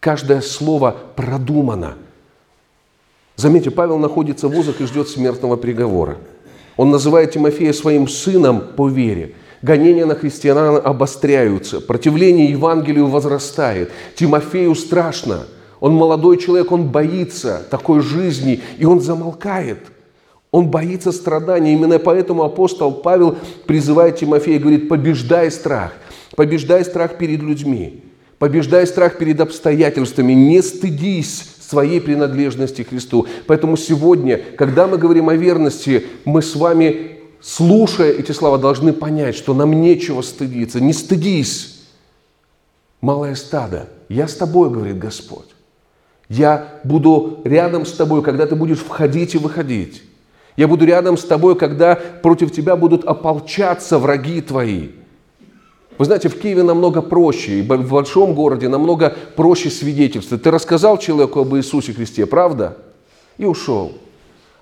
каждое 0.00 0.40
слово 0.40 0.96
продумано. 1.14 1.96
Заметьте, 3.36 3.70
Павел 3.70 3.98
находится 3.98 4.48
в 4.48 4.58
узах 4.58 4.80
и 4.80 4.86
ждет 4.86 5.10
смертного 5.10 5.56
приговора. 5.56 6.16
Он 6.78 6.88
называет 6.88 7.32
Тимофея 7.32 7.74
своим 7.74 8.08
сыном 8.08 8.62
по 8.78 8.88
вере. 8.88 9.34
Гонения 9.60 10.06
на 10.06 10.14
христиан 10.14 10.80
обостряются, 10.82 11.82
противление 11.82 12.50
Евангелию 12.50 13.08
возрастает. 13.08 13.92
Тимофею 14.14 14.74
страшно. 14.74 15.40
Он 15.78 15.92
молодой 15.92 16.38
человек, 16.38 16.72
он 16.72 16.88
боится 16.88 17.62
такой 17.70 18.00
жизни, 18.00 18.62
и 18.78 18.86
он 18.86 19.02
замолкает. 19.02 19.80
Он 20.50 20.70
боится 20.70 21.12
страдания. 21.12 21.74
Именно 21.74 21.98
поэтому 21.98 22.42
апостол 22.42 22.90
Павел 22.90 23.36
призывает 23.66 24.16
Тимофея 24.16 24.56
и 24.56 24.58
говорит, 24.58 24.88
побеждай 24.88 25.50
страх, 25.50 25.92
побеждай 26.36 26.84
страх 26.84 27.18
перед 27.18 27.42
людьми, 27.42 28.02
побеждай 28.38 28.86
страх 28.86 29.18
перед 29.18 29.40
обстоятельствами, 29.40 30.32
не 30.32 30.62
стыдись 30.62 31.44
своей 31.60 32.00
принадлежности 32.00 32.82
Христу. 32.82 33.26
Поэтому 33.46 33.76
сегодня, 33.76 34.40
когда 34.56 34.86
мы 34.86 34.96
говорим 34.96 35.28
о 35.28 35.34
верности, 35.34 36.06
мы 36.24 36.40
с 36.40 36.56
вами, 36.56 37.18
слушая 37.40 38.12
эти 38.12 38.32
слова, 38.32 38.58
должны 38.58 38.92
понять, 38.92 39.34
что 39.34 39.54
нам 39.54 39.80
нечего 39.80 40.22
стыдиться. 40.22 40.80
Не 40.80 40.92
стыдись, 40.92 41.82
малое 43.00 43.34
стадо. 43.34 43.88
Я 44.08 44.28
с 44.28 44.34
тобой, 44.34 44.70
говорит 44.70 44.98
Господь. 44.98 45.48
Я 46.28 46.80
буду 46.84 47.40
рядом 47.44 47.84
с 47.84 47.92
тобой, 47.92 48.22
когда 48.22 48.46
ты 48.46 48.54
будешь 48.54 48.78
входить 48.78 49.34
и 49.34 49.38
выходить. 49.38 50.02
Я 50.56 50.68
буду 50.68 50.84
рядом 50.84 51.16
с 51.16 51.24
тобой, 51.24 51.56
когда 51.56 51.94
против 51.94 52.50
тебя 52.50 52.76
будут 52.76 53.04
ополчаться 53.04 53.98
враги 53.98 54.40
твои. 54.40 54.88
Вы 55.98 56.04
знаете, 56.04 56.28
в 56.28 56.38
Киеве 56.38 56.62
намного 56.62 57.02
проще, 57.02 57.58
и 57.58 57.62
в 57.62 57.90
большом 57.90 58.34
городе 58.34 58.68
намного 58.68 59.16
проще 59.34 59.68
свидетельствовать. 59.68 60.44
Ты 60.44 60.50
рассказал 60.52 60.96
человеку 60.98 61.40
об 61.40 61.54
Иисусе 61.56 61.92
Христе, 61.92 62.24
правда? 62.24 62.78
И 63.36 63.44
ушел. 63.44 63.92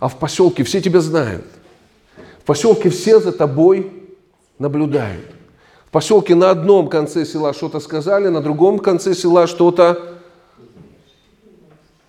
А 0.00 0.08
в 0.08 0.18
поселке 0.18 0.64
все 0.64 0.80
тебя 0.80 1.00
знают. 1.00 1.44
В 2.40 2.44
поселке 2.46 2.88
все 2.88 3.20
за 3.20 3.32
тобой 3.32 3.92
наблюдают. 4.58 5.26
В 5.86 5.90
поселке 5.90 6.34
на 6.34 6.50
одном 6.50 6.88
конце 6.88 7.26
села 7.26 7.52
что-то 7.52 7.80
сказали, 7.80 8.28
на 8.28 8.40
другом 8.40 8.78
конце 8.78 9.14
села 9.14 9.46
что-то 9.46 10.16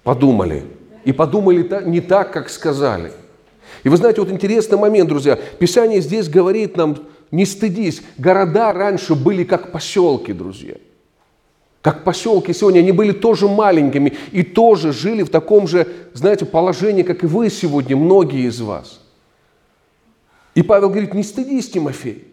подумали. 0.03 0.63
И 1.03 1.11
подумали 1.11 1.69
не 1.85 1.99
так, 1.99 2.31
как 2.31 2.49
сказали. 2.49 3.11
И 3.83 3.89
вы 3.89 3.97
знаете, 3.97 4.21
вот 4.21 4.31
интересный 4.31 4.77
момент, 4.77 5.09
друзья. 5.09 5.35
Писание 5.35 6.01
здесь 6.01 6.29
говорит 6.29 6.77
нам, 6.77 6.97
не 7.31 7.45
стыдись. 7.45 8.01
Города 8.17 8.73
раньше 8.73 9.15
были 9.15 9.43
как 9.43 9.71
поселки, 9.71 10.33
друзья. 10.33 10.75
Как 11.81 12.03
поселки 12.03 12.53
сегодня, 12.53 12.79
они 12.79 12.91
были 12.91 13.11
тоже 13.11 13.47
маленькими 13.47 14.13
и 14.31 14.43
тоже 14.43 14.91
жили 14.91 15.23
в 15.23 15.29
таком 15.29 15.67
же, 15.67 15.87
знаете, 16.13 16.45
положении, 16.45 17.03
как 17.03 17.23
и 17.23 17.27
вы 17.27 17.49
сегодня, 17.49 17.95
многие 17.95 18.47
из 18.47 18.59
вас. 18.59 18.99
И 20.55 20.63
Павел 20.63 20.89
говорит, 20.89 21.13
не 21.13 21.23
стыдись, 21.23 21.69
Тимофей. 21.69 22.25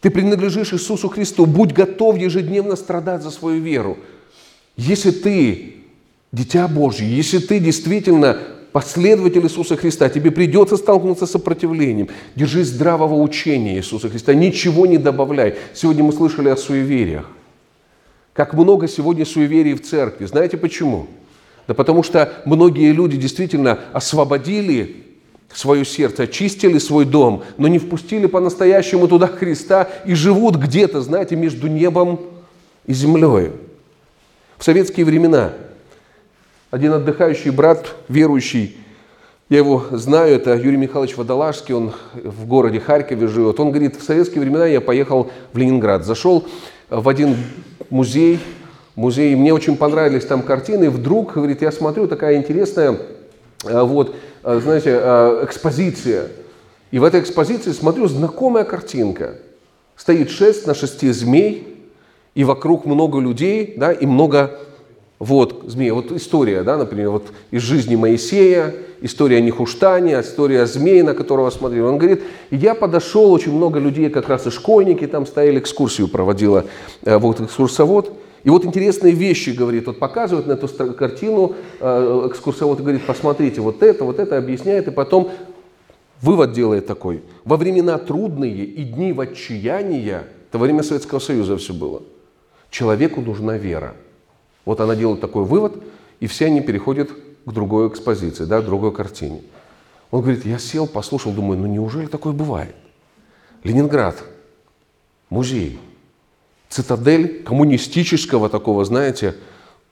Ты 0.00 0.10
принадлежишь 0.10 0.72
Иисусу 0.72 1.08
Христу, 1.08 1.46
будь 1.46 1.72
готов 1.72 2.18
ежедневно 2.18 2.76
страдать 2.76 3.22
за 3.22 3.30
свою 3.30 3.62
веру. 3.62 3.98
Если 4.76 5.10
ты 5.10 5.76
дитя 6.30 6.68
Божье, 6.68 7.08
если 7.08 7.38
ты 7.38 7.58
действительно 7.58 8.38
последователь 8.72 9.44
Иисуса 9.44 9.76
Христа, 9.76 10.08
тебе 10.08 10.30
придется 10.30 10.76
столкнуться 10.76 11.26
с 11.26 11.30
сопротивлением. 11.30 12.08
Держись 12.36 12.68
здравого 12.68 13.14
учения 13.14 13.76
Иисуса 13.76 14.08
Христа, 14.08 14.34
ничего 14.34 14.86
не 14.86 14.98
добавляй. 14.98 15.56
Сегодня 15.74 16.04
мы 16.04 16.12
слышали 16.12 16.48
о 16.48 16.56
суевериях. 16.56 17.26
Как 18.32 18.54
много 18.54 18.86
сегодня 18.86 19.24
суеверий 19.24 19.74
в 19.74 19.82
церкви. 19.82 20.26
Знаете 20.26 20.56
почему? 20.56 21.08
Да 21.66 21.74
потому 21.74 22.02
что 22.02 22.32
многие 22.44 22.92
люди 22.92 23.16
действительно 23.16 23.78
освободили 23.92 25.04
свое 25.52 25.84
сердце, 25.84 26.24
очистили 26.24 26.78
свой 26.78 27.04
дом, 27.04 27.42
но 27.56 27.68
не 27.68 27.78
впустили 27.78 28.26
по-настоящему 28.26 29.08
туда 29.08 29.26
Христа 29.26 29.88
и 30.06 30.14
живут 30.14 30.56
где-то, 30.56 31.00
знаете, 31.00 31.36
между 31.36 31.66
небом 31.68 32.20
и 32.86 32.92
землей. 32.92 33.52
В 34.56 34.64
советские 34.64 35.06
времена– 35.06 35.52
один 36.70 36.92
отдыхающий 36.92 37.50
брат, 37.50 37.94
верующий, 38.08 38.76
я 39.48 39.58
его 39.58 39.84
знаю, 39.92 40.34
это 40.34 40.54
Юрий 40.54 40.76
Михайлович 40.76 41.16
Водолажский, 41.16 41.74
он 41.74 41.92
в 42.12 42.46
городе 42.46 42.80
Харькове 42.80 43.28
живет. 43.28 43.58
Он 43.58 43.70
говорит, 43.70 43.96
в 43.96 44.02
советские 44.02 44.42
времена 44.42 44.66
я 44.66 44.82
поехал 44.82 45.30
в 45.54 45.56
Ленинград, 45.56 46.04
зашел 46.04 46.46
в 46.90 47.08
один 47.08 47.36
музей, 47.88 48.40
музей, 48.94 49.34
мне 49.36 49.54
очень 49.54 49.78
понравились 49.78 50.26
там 50.26 50.42
картины, 50.42 50.84
и 50.84 50.88
вдруг, 50.88 51.32
говорит, 51.32 51.62
я 51.62 51.72
смотрю, 51.72 52.06
такая 52.06 52.36
интересная, 52.36 52.98
э, 53.64 53.80
вот, 53.80 54.14
э, 54.42 54.60
знаете, 54.62 55.00
э, 55.02 55.44
экспозиция. 55.44 56.28
И 56.90 56.98
в 56.98 57.04
этой 57.04 57.20
экспозиции 57.20 57.72
смотрю, 57.72 58.06
знакомая 58.08 58.64
картинка. 58.64 59.36
Стоит 59.96 60.28
шесть 60.28 60.66
на 60.66 60.74
шести 60.74 61.10
змей, 61.10 61.88
и 62.34 62.44
вокруг 62.44 62.84
много 62.84 63.18
людей, 63.18 63.74
да, 63.78 63.92
и 63.92 64.04
много 64.04 64.58
вот, 65.18 65.64
змея, 65.66 65.94
вот 65.94 66.12
история, 66.12 66.62
да, 66.62 66.76
например, 66.76 67.10
вот 67.10 67.26
из 67.50 67.62
жизни 67.62 67.96
Моисея, 67.96 68.72
история 69.00 69.40
Нехуштани, 69.40 70.12
история 70.20 70.64
змеи, 70.66 71.00
на 71.00 71.14
которого 71.14 71.50
смотрели. 71.50 71.82
Он 71.82 71.98
говорит, 71.98 72.22
я 72.52 72.74
подошел, 72.76 73.32
очень 73.32 73.52
много 73.52 73.80
людей, 73.80 74.10
как 74.10 74.28
раз 74.28 74.46
и 74.46 74.50
школьники 74.50 75.06
там 75.08 75.26
стояли, 75.26 75.58
экскурсию 75.58 76.06
проводила 76.06 76.66
э, 77.02 77.18
вот 77.18 77.40
экскурсовод. 77.40 78.12
И 78.44 78.50
вот 78.50 78.64
интересные 78.64 79.12
вещи, 79.12 79.50
говорит, 79.50 79.88
вот 79.88 79.98
показывает 79.98 80.46
на 80.46 80.52
эту 80.52 80.68
картину 80.94 81.56
э, 81.80 82.28
экскурсовод 82.30 82.78
и 82.78 82.82
говорит, 82.82 83.04
посмотрите, 83.04 83.60
вот 83.60 83.82
это, 83.82 84.04
вот 84.04 84.20
это 84.20 84.38
объясняет, 84.38 84.86
и 84.86 84.92
потом 84.92 85.32
вывод 86.22 86.52
делает 86.52 86.86
такой. 86.86 87.22
Во 87.44 87.56
времена 87.56 87.98
трудные 87.98 88.64
и 88.64 88.84
дни 88.84 89.12
в 89.12 89.18
отчаяния, 89.18 90.28
это 90.48 90.58
во 90.58 90.64
время 90.64 90.84
Советского 90.84 91.18
Союза 91.18 91.56
все 91.56 91.74
было, 91.74 92.02
человеку 92.70 93.20
нужна 93.20 93.58
вера. 93.58 93.94
Вот 94.68 94.80
она 94.80 94.94
делает 94.94 95.22
такой 95.22 95.44
вывод, 95.44 95.82
и 96.20 96.26
все 96.26 96.44
они 96.44 96.60
переходят 96.60 97.08
к 97.46 97.50
другой 97.50 97.88
экспозиции, 97.88 98.44
да, 98.44 98.60
к 98.60 98.66
другой 98.66 98.92
картине. 98.92 99.40
Он 100.10 100.20
говорит, 100.20 100.44
я 100.44 100.58
сел, 100.58 100.86
послушал, 100.86 101.32
думаю, 101.32 101.58
ну 101.58 101.66
неужели 101.66 102.04
такое 102.04 102.34
бывает? 102.34 102.74
Ленинград, 103.64 104.22
музей, 105.30 105.78
цитадель 106.68 107.42
коммунистического 107.44 108.50
такого, 108.50 108.84
знаете, 108.84 109.36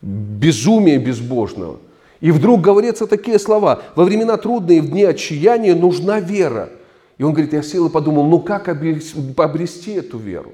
безумия 0.03 0.99
безбожного. 0.99 1.79
И 2.21 2.31
вдруг 2.31 2.61
говорятся 2.61 3.07
такие 3.07 3.39
слова. 3.39 3.81
Во 3.95 4.05
времена 4.05 4.37
трудные, 4.37 4.83
в 4.83 4.91
дни 4.91 5.05
отчаяния 5.05 5.75
нужна 5.75 6.21
вера. 6.21 6.69
И 7.17 7.23
он 7.23 7.33
говорит, 7.33 7.55
я 7.55 7.63
сел 7.63 7.87
и 7.87 7.91
подумал, 7.91 8.27
ну 8.27 8.41
как 8.41 8.69
обрести 8.69 9.93
эту 9.93 10.19
веру? 10.19 10.53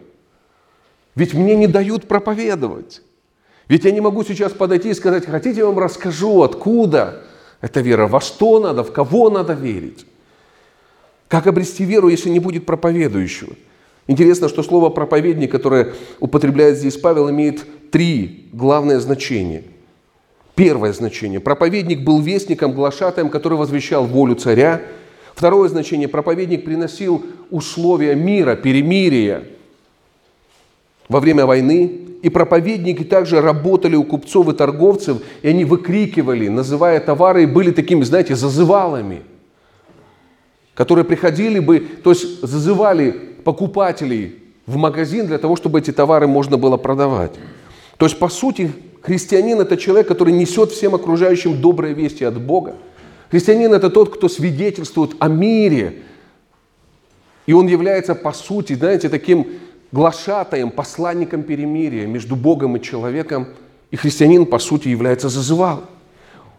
Ведь 1.17 1.35
мне 1.35 1.57
не 1.57 1.67
дают 1.67 2.07
проповедовать. 2.07 3.03
Ведь 3.73 3.87
я 3.87 3.91
не 3.91 4.03
могу 4.03 4.23
сейчас 4.23 4.53
подойти 4.53 4.91
и 4.91 4.95
сказать, 4.95 5.25
хотите, 5.25 5.61
я 5.61 5.65
вам 5.65 5.79
расскажу, 5.79 6.43
откуда 6.43 7.23
эта 7.63 7.81
вера, 7.81 8.07
во 8.07 8.21
что 8.21 8.61
надо, 8.61 8.85
в 8.85 8.93
кого 8.93 9.31
надо 9.31 9.55
верить. 9.55 10.05
Как 11.27 11.47
обрести 11.47 11.87
веру, 11.87 12.11
если 12.11 12.29
не 12.29 12.39
будет 12.39 12.67
проповедующего? 12.67 13.55
Интересно, 14.09 14.51
что 14.51 14.63
слово 14.63 14.91
«проповедник», 14.91 15.51
которое 15.51 15.95
употребляет 16.21 16.77
здесь 16.77 16.99
Павел, 16.99 17.31
имеет 17.31 17.91
три 17.91 18.51
главные 18.53 19.01
значения. 19.01 19.63
Первое 20.55 20.93
значение. 20.93 21.41
Проповедник 21.41 22.05
был 22.05 22.21
вестником, 22.21 22.73
глашатаем, 22.73 23.31
который 23.31 23.57
возвещал 23.57 24.05
волю 24.05 24.35
царя. 24.35 24.83
Второе 25.35 25.71
значение. 25.71 26.09
Проповедник 26.09 26.67
приносил 26.67 27.25
условия 27.51 28.17
мира, 28.17 28.55
перемирия 28.55 29.45
во 31.09 31.21
время 31.21 31.47
войны 31.47 32.03
и 32.23 32.29
проповедники 32.29 33.03
также 33.03 33.41
работали 33.41 33.97
у 33.97 34.05
купцов 34.05 34.49
и 34.49 34.53
торговцев, 34.53 35.19
и 35.43 35.49
они 35.49 35.65
выкрикивали, 35.65 36.49
называя 36.49 37.01
товары, 37.01 37.43
и 37.43 37.47
были 37.47 37.73
такими, 37.73 38.05
знаете, 38.05 38.37
зазывалами, 38.37 39.23
которые 40.75 41.05
приходили 41.05 41.59
бы, 41.59 41.81
то 41.81 42.11
есть 42.11 42.41
зазывали 42.43 43.11
покупателей 43.45 44.37
в 44.67 44.77
магазин 44.77 45.27
для 45.27 45.39
того, 45.39 45.57
чтобы 45.57 45.81
эти 45.81 45.91
товары 45.93 46.29
можно 46.29 46.57
было 46.57 46.77
продавать. 46.77 47.33
То 47.97 48.07
есть, 48.07 48.19
по 48.19 48.29
сути, 48.29 48.73
христианин– 49.03 49.61
это 49.61 49.77
человек, 49.77 50.07
который 50.07 50.33
несет 50.33 50.71
всем 50.71 50.95
окружающим 50.95 51.61
добрые 51.61 51.93
вести 51.93 52.25
от 52.25 52.41
Бога. 52.41 52.77
Христианин– 53.31 53.75
это 53.75 53.91
тот, 53.91 54.15
кто 54.15 54.29
свидетельствует 54.29 55.13
о 55.19 55.29
мире. 55.29 56.03
И 57.47 57.53
он 57.53 57.67
является, 57.67 58.15
по 58.15 58.33
сути, 58.33 58.75
знаете, 58.75 59.09
таким 59.09 59.49
глашатаем, 59.93 60.71
посланником 60.71 61.43
перемирия 61.43 62.07
между 62.07 62.35
Богом 62.37 62.77
и 62.77 62.83
человеком, 62.83 63.49
и 63.91 63.97
христианин, 63.97 64.47
по 64.47 64.59
сути, 64.59 64.89
является 64.89 65.29
зазывалом. 65.29 65.85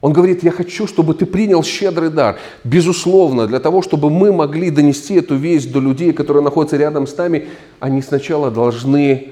Он 0.01 0.11
говорит, 0.13 0.43
я 0.43 0.51
хочу, 0.51 0.85
чтобы 0.85 1.13
ты 1.13 1.25
принял 1.25 1.63
щедрый 1.63 2.09
дар. 2.09 2.37
Безусловно, 2.63 3.47
для 3.47 3.59
того, 3.59 3.81
чтобы 3.81 4.09
мы 4.09 4.33
могли 4.33 4.69
донести 4.69 5.15
эту 5.15 5.35
весть 5.35 5.71
до 5.71 5.79
людей, 5.79 6.11
которые 6.11 6.43
находятся 6.43 6.77
рядом 6.77 7.07
с 7.07 7.15
нами, 7.17 7.47
они 7.79 8.01
сначала 8.01 8.51
должны 8.51 9.29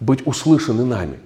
быть 0.00 0.26
услышаны 0.26 0.84
нами. 0.84 1.18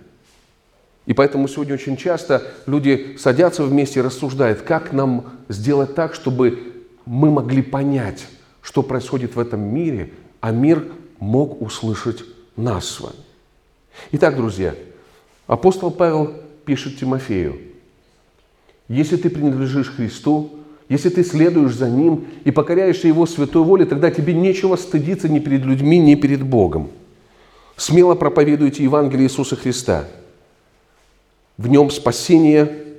И 1.07 1.15
поэтому 1.15 1.49
сегодня 1.49 1.75
очень 1.75 1.97
часто 1.97 2.43
люди 2.67 3.17
садятся 3.19 3.65
вместе 3.65 4.01
и 4.01 4.03
рассуждают, 4.03 4.61
как 4.61 4.93
нам 4.93 5.25
сделать 5.49 5.95
так, 5.95 6.15
чтобы 6.15 6.59
мы 7.07 7.31
могли 7.31 7.63
понять 7.63 8.27
что 8.63 8.83
происходит 8.83 9.35
в 9.35 9.41
этом 9.41 9.61
мире, 9.61 10.13
а 10.41 10.53
мир 10.53 10.85
мог 11.23 11.63
услышать 11.63 12.25
нас 12.57 12.85
с 12.89 13.01
вами. 13.01 13.15
Итак, 14.11 14.35
друзья, 14.35 14.75
апостол 15.47 15.93
Павел 15.93 16.35
пишет 16.65 16.99
Тимофею, 16.99 17.61
если 18.89 19.17
ты 19.17 19.31
принадлежишь 19.31 19.91
Христу, 19.91 20.51
если 20.89 21.11
ты 21.11 21.23
следуешь 21.23 21.75
за 21.75 21.89
Ним 21.89 22.27
и 22.43 22.51
покоряешься 22.51 23.07
Его 23.07 23.27
святой 23.27 23.63
воле, 23.63 23.87
тогда 23.87 24.11
тебе 24.11 24.35
нечего 24.35 24.75
стыдиться 24.75 25.29
ни 25.29 25.39
перед 25.39 25.65
людьми, 25.65 25.99
ни 25.99 26.17
перед 26.17 26.43
Богом. 26.43 26.91
Смело 27.77 28.17
проповедуйте 28.17 28.83
Евангелие 28.83 29.27
Иисуса 29.27 29.55
Христа. 29.55 30.09
В 31.57 31.69
нем 31.69 31.91
спасение 31.91 32.99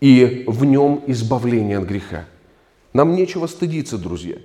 и 0.00 0.42
в 0.48 0.64
нем 0.64 1.04
избавление 1.06 1.78
от 1.78 1.84
греха. 1.84 2.24
Нам 2.92 3.14
нечего 3.14 3.46
стыдиться, 3.46 3.98
друзья. 3.98 4.36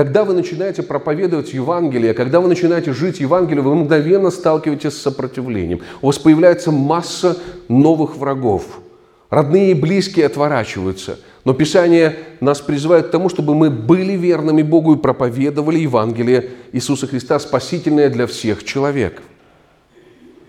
Когда 0.00 0.24
вы 0.24 0.32
начинаете 0.32 0.82
проповедовать 0.82 1.52
Евангелие, 1.52 2.14
когда 2.14 2.40
вы 2.40 2.48
начинаете 2.48 2.94
жить 2.94 3.20
Евангелием, 3.20 3.66
вы 3.66 3.74
мгновенно 3.74 4.30
сталкиваетесь 4.30 4.94
с 4.94 5.02
сопротивлением. 5.02 5.82
У 6.00 6.06
вас 6.06 6.18
появляется 6.18 6.72
масса 6.72 7.36
новых 7.68 8.16
врагов. 8.16 8.80
Родные 9.28 9.72
и 9.72 9.74
близкие 9.74 10.24
отворачиваются. 10.24 11.18
Но 11.44 11.52
Писание 11.52 12.16
нас 12.40 12.62
призывает 12.62 13.08
к 13.08 13.10
тому, 13.10 13.28
чтобы 13.28 13.54
мы 13.54 13.68
были 13.68 14.14
верными 14.14 14.62
Богу 14.62 14.94
и 14.94 14.96
проповедовали 14.96 15.80
Евангелие 15.80 16.48
Иисуса 16.72 17.06
Христа, 17.06 17.38
спасительное 17.38 18.08
для 18.08 18.26
всех 18.26 18.64
человек. 18.64 19.20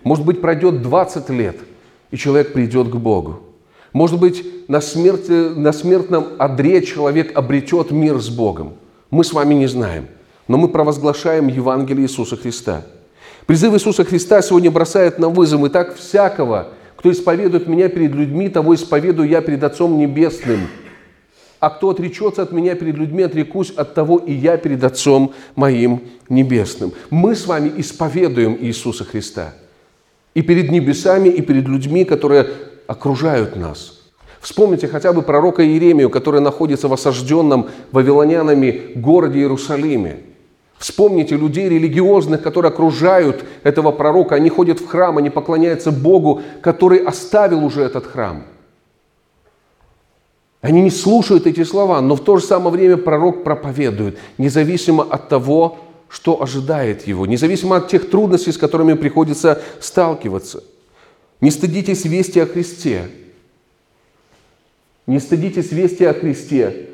Может 0.02 0.24
быть, 0.24 0.40
пройдет 0.40 0.80
20 0.80 1.28
лет, 1.28 1.58
и 2.10 2.16
человек 2.16 2.54
придет 2.54 2.88
к 2.88 2.96
Богу. 2.96 3.40
Может 3.92 4.18
быть, 4.18 4.66
на, 4.68 4.80
смерти, 4.80 5.50
на 5.54 5.74
смертном 5.74 6.28
одре 6.38 6.80
человек 6.80 7.36
обретет 7.36 7.90
мир 7.90 8.18
с 8.18 8.30
Богом. 8.30 8.76
Мы 9.12 9.24
с 9.24 9.34
вами 9.34 9.52
не 9.52 9.66
знаем, 9.66 10.06
но 10.48 10.56
мы 10.56 10.68
провозглашаем 10.68 11.48
Евангелие 11.48 12.06
Иисуса 12.06 12.34
Христа. 12.34 12.86
Призыв 13.44 13.74
Иисуса 13.74 14.06
Христа 14.06 14.40
сегодня 14.40 14.70
бросает 14.70 15.18
на 15.18 15.28
вызов 15.28 15.62
и 15.66 15.68
так 15.68 15.96
всякого, 15.96 16.68
кто 16.96 17.12
исповедует 17.12 17.68
меня 17.68 17.90
перед 17.90 18.14
людьми, 18.14 18.48
того 18.48 18.74
исповедую 18.74 19.28
я 19.28 19.42
перед 19.42 19.62
Отцом 19.64 19.98
Небесным. 19.98 20.60
А 21.60 21.68
кто 21.68 21.90
отречется 21.90 22.40
от 22.40 22.52
меня 22.52 22.74
перед 22.74 22.96
людьми, 22.96 23.22
отрекусь 23.22 23.70
от 23.76 23.92
того 23.92 24.16
и 24.16 24.32
я 24.32 24.56
перед 24.56 24.82
Отцом 24.82 25.34
моим 25.56 26.04
Небесным. 26.30 26.94
Мы 27.10 27.36
с 27.36 27.46
вами 27.46 27.70
исповедуем 27.76 28.56
Иисуса 28.58 29.04
Христа. 29.04 29.52
И 30.32 30.40
перед 30.40 30.70
небесами, 30.70 31.28
и 31.28 31.42
перед 31.42 31.68
людьми, 31.68 32.06
которые 32.06 32.48
окружают 32.86 33.56
нас. 33.56 34.01
Вспомните 34.42 34.88
хотя 34.88 35.12
бы 35.12 35.22
пророка 35.22 35.64
Иеремию, 35.64 36.10
который 36.10 36.40
находится 36.40 36.88
в 36.88 36.92
осажденном 36.92 37.68
вавилонянами 37.92 38.90
городе 38.96 39.38
Иерусалиме. 39.38 40.18
Вспомните 40.78 41.36
людей 41.36 41.68
религиозных, 41.68 42.42
которые 42.42 42.70
окружают 42.70 43.44
этого 43.62 43.92
пророка. 43.92 44.34
Они 44.34 44.50
ходят 44.50 44.80
в 44.80 44.86
храм, 44.88 45.16
они 45.16 45.30
поклоняются 45.30 45.92
Богу, 45.92 46.42
который 46.60 46.98
оставил 46.98 47.64
уже 47.64 47.82
этот 47.82 48.04
храм. 48.04 48.42
Они 50.60 50.82
не 50.82 50.90
слушают 50.90 51.46
эти 51.46 51.62
слова, 51.62 52.00
но 52.00 52.16
в 52.16 52.20
то 52.20 52.36
же 52.36 52.44
самое 52.44 52.70
время 52.70 52.96
пророк 52.96 53.44
проповедует, 53.44 54.18
независимо 54.38 55.04
от 55.04 55.28
того, 55.28 55.78
что 56.08 56.42
ожидает 56.42 57.06
его, 57.06 57.26
независимо 57.26 57.76
от 57.76 57.88
тех 57.88 58.10
трудностей, 58.10 58.50
с 58.50 58.58
которыми 58.58 58.94
приходится 58.94 59.62
сталкиваться– 59.80 60.64
не 61.42 61.50
стыдитесь 61.50 62.04
вести 62.04 62.38
о 62.38 62.46
Христе. 62.46 63.10
Не 65.12 65.20
стыдитесь 65.20 65.72
вести 65.72 66.04
о 66.04 66.14
Христе. 66.14 66.86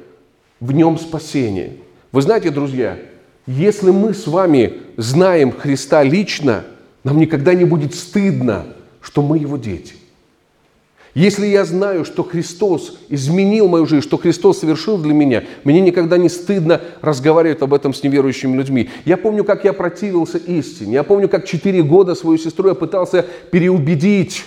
В 0.58 0.72
нем 0.72 0.98
спасение. 0.98 1.74
Вы 2.10 2.22
знаете, 2.22 2.50
друзья, 2.50 2.98
если 3.46 3.92
мы 3.92 4.12
с 4.12 4.26
вами 4.26 4.78
знаем 4.96 5.52
Христа 5.52 6.02
лично, 6.02 6.64
нам 7.04 7.18
никогда 7.18 7.54
не 7.54 7.64
будет 7.64 7.94
стыдно, 7.94 8.66
что 9.00 9.22
мы 9.22 9.38
Его 9.38 9.56
дети– 9.56 9.94
если 11.18 11.46
я 11.46 11.64
знаю, 11.64 12.04
что 12.04 12.22
Христос 12.22 12.96
изменил 13.08 13.66
мою 13.66 13.86
жизнь, 13.86 14.04
что 14.04 14.18
Христос 14.18 14.60
совершил 14.60 14.98
для 14.98 15.12
меня, 15.12 15.42
мне 15.64 15.80
никогда 15.80 16.16
не 16.16 16.28
стыдно 16.28 16.80
разговаривать 17.00 17.60
об 17.60 17.74
этом 17.74 17.92
с 17.92 18.04
неверующими 18.04 18.56
людьми. 18.56 18.88
Я 19.04 19.16
помню, 19.16 19.42
как 19.42 19.64
я 19.64 19.72
противился 19.72 20.38
истине. 20.38 20.92
Я 20.92 21.02
помню, 21.02 21.28
как 21.28 21.44
четыре 21.44 21.82
года 21.82 22.14
свою 22.14 22.38
сестру 22.38 22.68
я 22.68 22.74
пытался 22.74 23.26
переубедить. 23.50 24.44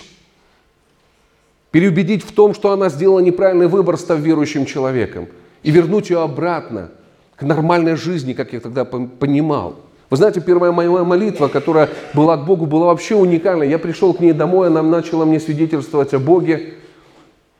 Переубедить 1.72 2.22
в 2.22 2.32
том, 2.32 2.54
что 2.54 2.70
она 2.70 2.90
сделала 2.90 3.20
неправильный 3.20 3.66
выбор, 3.66 3.96
став 3.96 4.20
верующим 4.20 4.66
человеком. 4.66 5.26
И 5.62 5.70
вернуть 5.70 6.10
ее 6.10 6.22
обратно 6.22 6.90
к 7.34 7.42
нормальной 7.42 7.96
жизни, 7.96 8.34
как 8.34 8.52
я 8.52 8.60
тогда 8.60 8.84
понимал. 8.84 9.76
Вы 10.10 10.18
знаете, 10.18 10.42
первая 10.42 10.70
моя 10.72 10.90
молитва, 11.02 11.48
которая 11.48 11.88
была 12.12 12.36
к 12.36 12.44
Богу, 12.44 12.66
была 12.66 12.86
вообще 12.86 13.16
уникальная. 13.16 13.66
Я 13.66 13.78
пришел 13.78 14.12
к 14.12 14.20
ней 14.20 14.34
домой, 14.34 14.66
она 14.66 14.82
начала 14.82 15.24
мне 15.24 15.40
свидетельствовать 15.40 16.12
о 16.12 16.18
Боге. 16.18 16.74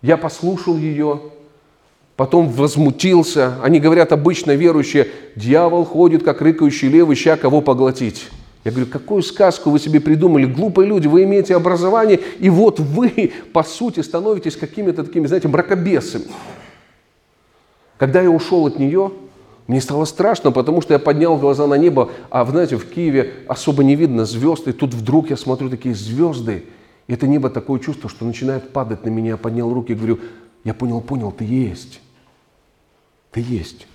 Я 0.03 0.19
послушал 0.19 0.77
ее, 0.77 1.21
потом 2.15 2.49
возмутился. 2.51 3.55
Они 3.63 3.81
говорят, 3.81 4.13
обычно 4.13 4.55
верующие, 4.55 5.09
дьявол 5.37 5.87
ходит, 5.87 6.23
как 6.23 6.43
рыкающий 6.43 6.89
лев, 6.89 7.11
ища 7.11 7.39
кого 7.39 7.63
поглотить. 7.63 8.29
Я 8.65 8.71
говорю, 8.71 8.87
какую 8.87 9.23
сказку 9.23 9.71
вы 9.71 9.81
себе 9.81 10.01
придумали? 10.01 10.45
Глупые 10.45 10.89
люди, 10.89 11.09
вы 11.09 11.25
имеете 11.25 11.57
образование, 11.57 12.21
и 12.39 12.49
вот 12.49 12.79
вы, 12.79 13.33
по 13.53 13.65
сути, 13.65 14.01
становитесь 14.01 14.57
какими-то 14.57 15.03
такими, 15.03 15.27
знаете, 15.27 15.49
бракобесами. 15.49 16.27
Когда 17.99 18.21
я 18.21 18.31
ушел 18.31 18.67
от 18.67 18.79
нее, 18.79 19.13
мне 19.67 19.81
стало 19.81 20.05
страшно, 20.05 20.53
потому 20.53 20.81
что 20.81 20.95
я 20.95 21.01
поднял 21.01 21.37
глаза 21.39 21.67
на 21.67 21.75
небо, 21.75 22.11
а, 22.31 22.45
знаете, 22.45 22.77
в 22.77 22.89
Киеве 22.89 23.33
особо 23.49 23.83
не 23.83 23.97
видно 23.97 24.25
звезд, 24.27 24.69
и 24.69 24.73
тут 24.73 24.95
вдруг 24.95 25.31
я 25.31 25.37
смотрю 25.37 25.69
такие 25.69 25.95
звезды, 25.95 26.65
и 27.09 27.15
это 27.15 27.27
небо 27.27 27.51
такое 27.51 27.81
чувство, 27.81 28.09
что 28.09 28.25
начинает 28.25 28.73
падать 28.73 29.05
на 29.05 29.09
меня. 29.09 29.31
Я 29.31 29.37
поднял 29.37 29.73
руки 29.73 29.93
и 29.93 29.95
говорю, 29.97 30.21
я 30.63 30.73
понял, 30.75 31.01
понял, 31.01 31.33
ты 31.33 31.45
есть. 31.45 32.01
Ты 33.33 33.41
есть. 33.41 33.87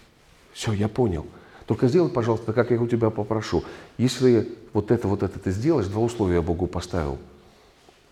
Все, 0.51 0.73
я 0.73 0.88
понял. 0.88 1.25
Только 1.67 1.89
сделай, 1.89 2.10
пожалуйста, 2.10 2.53
как 2.53 2.71
я 2.71 2.82
у 2.82 2.88
тебя 2.88 3.10
попрошу. 3.10 3.63
Если 3.97 4.49
вот 4.73 4.89
это, 4.89 5.08
вот 5.08 5.21
это 5.21 5.38
ты 5.38 5.51
сделаешь, 5.51 5.88
два 5.88 6.01
условия 6.01 6.36
я 6.36 6.41
Богу 6.41 6.65
поставил. 6.65 7.17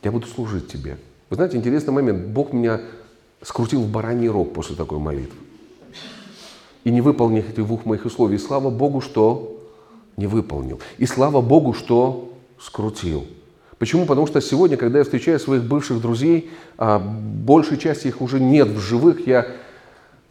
Я 0.04 0.12
буду 0.12 0.28
служить 0.28 0.68
тебе. 0.68 0.98
Вы 1.30 1.38
знаете, 1.38 1.58
интересный 1.58 1.94
момент. 1.94 2.28
Бог 2.28 2.52
меня 2.54 2.82
скрутил 3.42 3.82
в 3.82 3.90
бараний 3.90 4.28
рог 4.28 4.54
после 4.54 4.76
такой 4.76 5.00
молитвы 5.00 5.38
и 6.84 6.92
не 6.92 7.02
выполнил 7.02 7.40
этих 7.40 7.66
двух 7.66 7.86
моих 7.86 8.06
условий. 8.06 8.36
И 8.36 8.40
слава 8.40 8.70
Богу, 8.70 9.02
что 9.02 9.58
не 10.18 10.28
выполнил. 10.28 10.80
И 10.98 11.06
слава 11.06 11.42
Богу, 11.42 11.74
что 11.74 12.34
скрутил. 12.60 13.26
Почему? 13.80 14.06
Потому 14.06 14.28
что 14.28 14.40
сегодня, 14.42 14.78
когда 14.78 15.00
я 15.00 15.04
встречаю 15.04 15.40
своих 15.40 15.64
бывших 15.64 16.02
друзей, 16.02 16.50
а 16.78 17.00
большей 17.00 17.78
части 17.78 18.08
их 18.08 18.22
уже 18.22 18.40
нет 18.40 18.68
в 18.68 18.80
живых, 18.80 19.28
я 19.28 19.48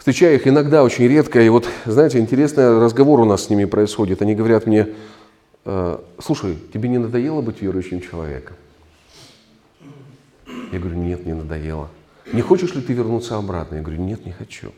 встречаю 0.05 0.35
их 0.35 0.47
иногда 0.47 0.85
очень 0.85 1.09
редко, 1.09 1.41
и 1.41 1.49
вот, 1.49 1.67
знаете, 1.87 2.19
интересный 2.19 2.79
разговор 2.79 3.21
у 3.21 3.25
нас 3.25 3.45
с 3.45 3.49
ними 3.49 3.65
происходит. 3.65 4.21
Они 4.21 4.35
говорят 4.35 4.67
мне, 4.67 4.89
«Э, 5.65 5.99
слушай, 6.19 6.59
тебе 6.75 6.91
не 6.91 6.99
надоело 6.99 7.41
быть 7.41 7.63
верующим 7.63 8.03
человеком? 8.03 8.55
Я 10.73 10.79
говорю, 10.79 10.97
нет, 10.97 11.25
не 11.25 11.33
надоело. 11.33 11.89
Не 12.35 12.43
хочешь 12.43 12.75
ли 12.75 12.83
ты 12.83 12.93
вернуться 12.93 13.39
обратно? 13.39 13.77
Я 13.77 13.81
говорю, 13.81 14.03
нет, 14.03 14.27
не 14.27 14.33
хочу. 14.33 14.73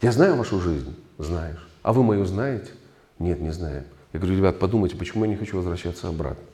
Я 0.00 0.12
знаю 0.12 0.36
вашу 0.36 0.58
жизнь? 0.58 0.96
Знаешь. 1.18 1.68
А 1.82 1.92
вы 1.92 2.02
мою 2.02 2.24
знаете? 2.24 2.70
Нет, 3.18 3.40
не 3.40 3.50
знаем. 3.50 3.84
Я 4.14 4.20
говорю, 4.20 4.38
ребят, 4.38 4.58
подумайте, 4.58 4.96
почему 4.96 5.26
я 5.26 5.30
не 5.30 5.36
хочу 5.36 5.58
возвращаться 5.58 6.08
обратно. 6.08 6.44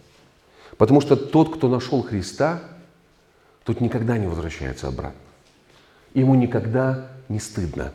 Потому 0.76 1.00
что 1.00 1.14
тот, 1.14 1.54
кто 1.54 1.68
нашел 1.68 2.02
Христа, 2.02 2.62
тот 3.62 3.80
никогда 3.80 4.18
не 4.18 4.26
возвращается 4.26 4.88
обратно. 4.88 5.20
Ему 6.14 6.34
никогда 6.34 7.08
не 7.28 7.38
стыдно. 7.38 7.92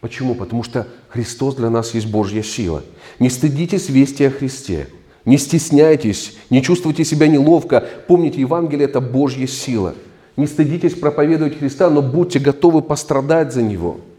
Почему? 0.00 0.34
Потому 0.34 0.62
что 0.62 0.86
Христос 1.08 1.56
для 1.56 1.70
нас 1.70 1.94
есть 1.94 2.10
Божья 2.10 2.42
сила. 2.42 2.82
Не 3.18 3.30
стыдитесь 3.30 3.88
вести 3.88 4.24
о 4.24 4.30
Христе. 4.30 4.88
Не 5.24 5.38
стесняйтесь, 5.38 6.36
не 6.50 6.62
чувствуйте 6.62 7.04
себя 7.04 7.26
неловко. 7.28 7.82
Помните, 8.06 8.40
Евангелие– 8.40 8.84
это 8.88 9.00
Божья 9.00 9.46
сила. 9.46 9.94
Не 10.36 10.46
стыдитесь 10.46 10.94
проповедовать 10.94 11.58
Христа, 11.58 11.88
но 11.88 12.02
будьте 12.02 12.38
готовы 12.38 12.82
пострадать 12.82 13.52
за 13.52 13.62
Него– 13.62 14.00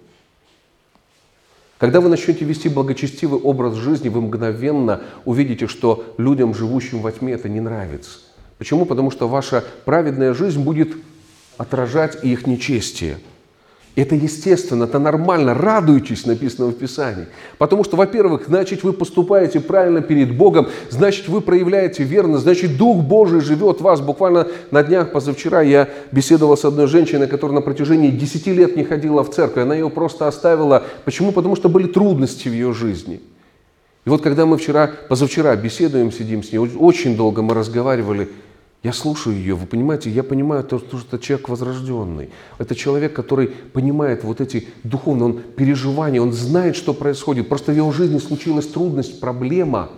когда 1.77 1.99
вы 1.99 2.09
начнете 2.09 2.45
вести 2.45 2.69
благочестивый 2.69 3.39
образ 3.39 3.75
жизни, 3.75 4.07
вы 4.07 4.21
мгновенно 4.21 5.01
увидите, 5.25 5.67
что 5.67 6.15
людям, 6.17 6.53
живущим 6.55 7.01
во 7.01 7.11
тьме, 7.11 7.33
это 7.33 7.49
не 7.49 7.59
нравится. 7.59 8.19
Почему? 8.57 8.85
Потому 8.85 9.11
что 9.11 9.27
ваша 9.27 9.63
праведная 9.83 10.33
жизнь 10.33 10.63
будет 10.63 10.95
отражать 11.57 12.23
их 12.23 12.47
нечестие. 12.47 13.17
Это 13.95 14.13
естественно, 14.15 14.83
это 14.83 14.99
нормально. 14.99 15.53
Радуйтесь, 15.53 16.25
написано 16.25 16.67
в 16.67 16.73
Писании. 16.73 17.27
Потому 17.57 17.85
что, 17.85 17.95
во-первых, 17.95 18.43
значит, 18.47 18.83
вы 18.83 18.91
поступаете 18.91 19.61
правильно 19.61 20.01
перед 20.01 20.35
Богом, 20.35 20.67
значит, 20.89 21.29
вы 21.29 21.39
проявляете 21.39 22.03
верность, 22.03 22.43
значит, 22.43 22.75
Дух 22.75 22.97
Божий 22.97 23.39
живет 23.39 23.79
в 23.79 23.83
вас. 23.83 24.01
Буквально 24.01 24.47
на 24.71 24.83
днях 24.83 25.13
позавчера 25.13 25.61
я 25.61 25.87
беседовал 26.11 26.57
с 26.57 26.65
одной 26.65 26.87
женщиной, 26.87 27.27
которая 27.27 27.55
на 27.55 27.61
протяжении 27.61 28.11
10 28.11 28.47
лет 28.47 28.75
не 28.75 28.83
ходила 28.83 29.23
в 29.23 29.31
церковь. 29.31 29.63
Она 29.63 29.75
ее 29.75 29.89
просто 29.89 30.27
оставила. 30.27 30.83
Почему? 31.05 31.31
Потому 31.31 31.55
что 31.55 31.69
были 31.69 31.87
трудности 31.87 32.49
в 32.49 32.53
ее 32.53 32.73
жизни. 32.73 33.21
И 34.03 34.09
вот 34.09 34.21
когда 34.21 34.45
мы 34.45 34.57
вчера, 34.57 34.91
позавчера 35.07 35.55
беседуем, 35.55 36.11
сидим 36.11 36.43
с 36.43 36.51
ней, 36.51 36.59
очень 36.59 37.15
долго 37.15 37.41
мы 37.41 37.53
разговаривали– 37.53 38.27
я 38.85 38.93
слушаю 38.93 39.35
ее, 39.35 39.55
вы 39.55 39.65
понимаете, 39.65 40.11
я 40.11 40.21
понимаю, 40.21 40.63
то, 40.63 40.77
что 40.77 40.99
это 40.99 41.17
человек 41.17 41.49
возрожденный. 41.49 42.29
Это 42.59 42.75
человек, 42.75 43.13
который 43.13 43.47
понимает 43.47 44.23
вот 44.23 44.41
эти 44.41 44.67
духовные 44.83 45.25
он, 45.25 45.41
переживания, 45.57 46.21
он 46.21 46.33
знает, 46.33 46.75
что 46.75 46.93
происходит. 46.93 47.49
Просто 47.49 47.71
в 47.71 47.75
его 47.75 47.91
жизни 47.91 48.19
случилась 48.19 48.67
трудность, 48.67 49.19
проблема, 49.19 49.89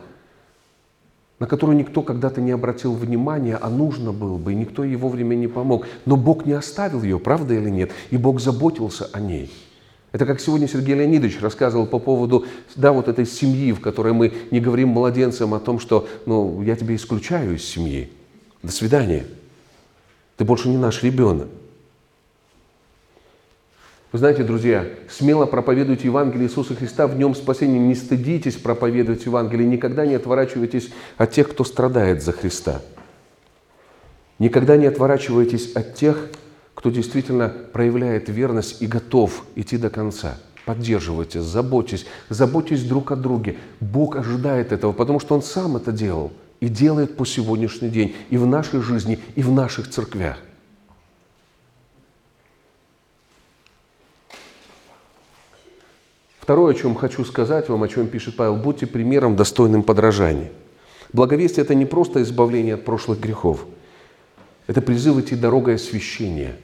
на 1.38 1.48
которую 1.48 1.78
никто 1.78 2.02
когда-то 2.02 2.40
не 2.40 2.52
обратил 2.52 2.94
внимания, 2.94 3.58
а 3.62 3.70
нужно 3.70 4.14
было 4.14 4.38
бы, 4.38 4.54
и 4.54 4.56
никто 4.56 4.86
ей 4.86 4.96
вовремя 4.96 5.36
не 5.36 5.50
помог. 5.50 5.86
Но 6.06 6.16
Бог 6.16 6.46
не 6.46 6.54
оставил 6.54 7.04
ее, 7.04 7.20
правда 7.20 7.56
или 7.56 7.70
нет? 7.70 7.92
И 8.10 8.16
Бог 8.16 8.40
заботился 8.40 9.10
о 9.12 9.20
ней. 9.20 9.52
Это 10.14 10.26
как 10.26 10.40
сегодня 10.40 10.70
Сергей 10.70 10.96
Леонидович 10.96 11.42
рассказывал 11.42 11.88
по 11.88 12.00
поводу 12.00 12.46
да, 12.78 12.94
вот 12.94 13.10
этой 13.10 13.26
семьи, 13.26 13.74
в 13.74 13.82
которой 13.82 14.14
мы 14.14 14.32
не 14.50 14.62
говорим 14.62 14.88
младенцам 14.88 15.54
о 15.54 15.60
том, 15.60 15.78
что 15.78 16.08
ну, 16.26 16.62
я 16.62 16.78
тебя 16.78 16.96
исключаю 16.96 17.56
из 17.56 17.66
семьи. 17.66 18.12
До 18.64 18.72
свидания. 18.72 19.26
Ты 20.38 20.46
больше 20.46 20.70
не 20.70 20.78
наш 20.78 21.04
ребенок. 21.04 21.48
Вы 24.12 24.20
знаете, 24.20 24.44
друзья, 24.44 24.86
смело 25.10 25.46
проповедуйте 25.46 26.06
Евангелие 26.06 26.48
Иисуса 26.48 26.76
Христа, 26.76 27.08
в 27.08 27.18
нем 27.18 27.36
спасение. 27.36 27.80
Не 27.80 27.94
стыдитесь 27.94 28.56
проповедовать 28.56 29.26
Евангелие, 29.26 29.68
никогда 29.68 30.06
не 30.06 30.16
отворачивайтесь 30.16 30.90
от 31.18 31.32
тех, 31.32 31.50
кто 31.50 31.64
страдает 31.64 32.24
за 32.24 32.32
Христа. 32.32 32.82
Никогда 34.40 34.78
не 34.78 34.86
отворачивайтесь 34.86 35.74
от 35.74 35.96
тех, 35.96 36.30
кто 36.74 36.90
действительно 36.90 37.50
проявляет 37.50 38.30
верность 38.30 38.82
и 38.82 38.88
готов 38.88 39.44
идти 39.56 39.78
до 39.78 39.90
конца. 39.90 40.38
Поддерживайте, 40.66 41.42
заботьтесь, 41.42 42.06
заботьтесь 42.30 42.84
друг 42.84 43.12
о 43.12 43.16
друге. 43.16 43.58
Бог 43.80 44.16
ожидает 44.16 44.72
этого, 44.72 44.94
потому 44.94 45.20
что 45.20 45.36
Он 45.36 45.42
сам 45.42 45.76
это 45.76 45.92
делал– 45.92 46.32
и 46.60 46.70
делает 46.70 47.16
по 47.18 47.26
сегодняшний 47.26 47.90
день 47.90 48.16
и 48.30 48.38
в 48.38 48.46
нашей 48.46 48.82
жизни, 48.82 49.20
и 49.36 49.42
в 49.42 49.52
наших 49.52 49.90
церквях. 49.90 50.40
Второе, 56.40 56.74
о 56.74 56.78
чем 56.78 56.96
хочу 56.96 57.26
сказать 57.26 57.68
вам, 57.68 57.84
о 57.84 57.88
чем 57.88 58.08
пишет 58.08 58.38
Павел, 58.38 58.56
будьте 58.56 58.88
примером, 58.88 59.36
достойным 59.36 59.84
подражания. 59.84 60.52
Благовестие– 61.12 61.64
это 61.66 61.76
не 61.76 61.86
просто 61.86 62.22
избавление 62.22 62.76
от 62.76 62.86
прошлых 62.86 63.20
грехов. 63.20 63.66
Это 64.66 64.82
призыв 64.82 65.18
идти 65.18 65.36
дорогой 65.36 65.76
освящения, 65.76 66.56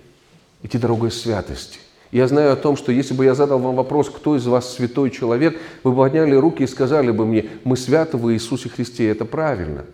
идти 0.61 0.77
дорогой 0.77 1.11
святости– 1.11 1.79
я 2.17 2.27
знаю 2.27 2.53
о 2.53 2.55
том, 2.55 2.77
что 2.77 2.91
если 2.91 3.15
бы 3.15 3.25
я 3.25 3.33
задал 3.33 3.57
вам 3.57 3.75
вопрос, 3.75 4.07
кто 4.07 4.35
из 4.35 4.45
вас 4.45 4.75
святой 4.75 5.09
человек, 5.09 5.59
вы 5.83 5.91
бы 5.91 5.97
подняли 5.97 6.35
руки 6.35 6.61
и 6.61 6.67
сказали 6.67 7.09
бы 7.09 7.25
мне, 7.25 7.49
мы 7.63 7.75
святы 7.75 8.17
в 8.17 8.31
Иисусе 8.31 8.69
Христе, 8.69 9.09
это 9.09 9.25
правильно. 9.25 9.85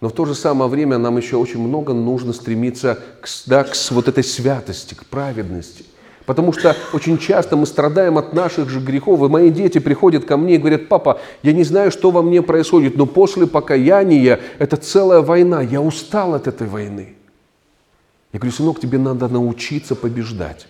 Но 0.00 0.08
в 0.08 0.12
то 0.12 0.24
же 0.24 0.36
самое 0.36 0.70
время 0.70 0.98
нам 0.98 1.16
еще 1.16 1.36
очень 1.36 1.60
много 1.60 1.92
нужно 1.92 2.32
стремиться 2.32 3.00
к, 3.20 3.28
да, 3.46 3.64
к 3.64 3.74
вот 3.90 4.06
этой 4.06 4.22
святости, 4.22 4.94
к 4.94 5.04
праведности. 5.06 5.84
Потому 6.26 6.52
что 6.52 6.76
очень 6.92 7.18
часто 7.18 7.56
мы 7.56 7.66
страдаем 7.66 8.18
от 8.18 8.32
наших 8.32 8.68
же 8.68 8.78
грехов, 8.78 9.20
и 9.22 9.28
мои 9.28 9.50
дети 9.50 9.78
приходят 9.78 10.26
ко 10.26 10.36
мне 10.36 10.54
и 10.54 10.58
говорят, 10.58 10.86
папа, 10.86 11.20
я 11.42 11.52
не 11.52 11.64
знаю, 11.64 11.90
что 11.90 12.12
во 12.12 12.22
мне 12.22 12.40
происходит, 12.40 12.96
но 12.96 13.06
после 13.06 13.48
покаяния 13.48 14.38
это 14.60 14.76
целая 14.76 15.22
война, 15.22 15.60
я 15.62 15.80
устал 15.80 16.34
от 16.34 16.46
этой 16.46 16.68
войны. 16.68 17.16
Я 18.32 18.38
говорю, 18.38 18.54
сынок, 18.54 18.78
тебе 18.78 18.98
надо 18.98 19.26
научиться 19.26 19.96
побеждать. 19.96 20.68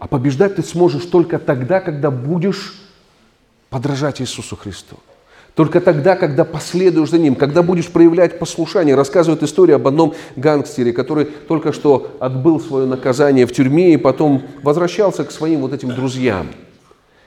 А 0.00 0.08
побеждать 0.08 0.56
ты 0.56 0.62
сможешь 0.62 1.04
только 1.04 1.38
тогда, 1.38 1.80
когда 1.80 2.10
будешь 2.10 2.74
подражать 3.68 4.20
Иисусу 4.20 4.56
Христу. 4.56 4.96
Только 5.54 5.80
тогда, 5.80 6.16
когда 6.16 6.44
последуешь 6.44 7.10
за 7.10 7.18
Ним, 7.18 7.34
когда 7.34 7.62
будешь 7.62 7.88
проявлять 7.88 8.38
послушание. 8.38 8.94
Рассказывает 8.94 9.42
историю 9.42 9.76
об 9.76 9.86
одном 9.86 10.14
гангстере, 10.36 10.94
который 10.94 11.26
только 11.26 11.74
что 11.74 12.12
отбыл 12.18 12.60
свое 12.60 12.86
наказание 12.86 13.46
в 13.46 13.52
тюрьме 13.52 13.92
и 13.92 13.98
потом 13.98 14.42
возвращался 14.62 15.24
к 15.24 15.30
своим 15.30 15.60
вот 15.60 15.74
этим 15.74 15.94
друзьям. 15.94 16.46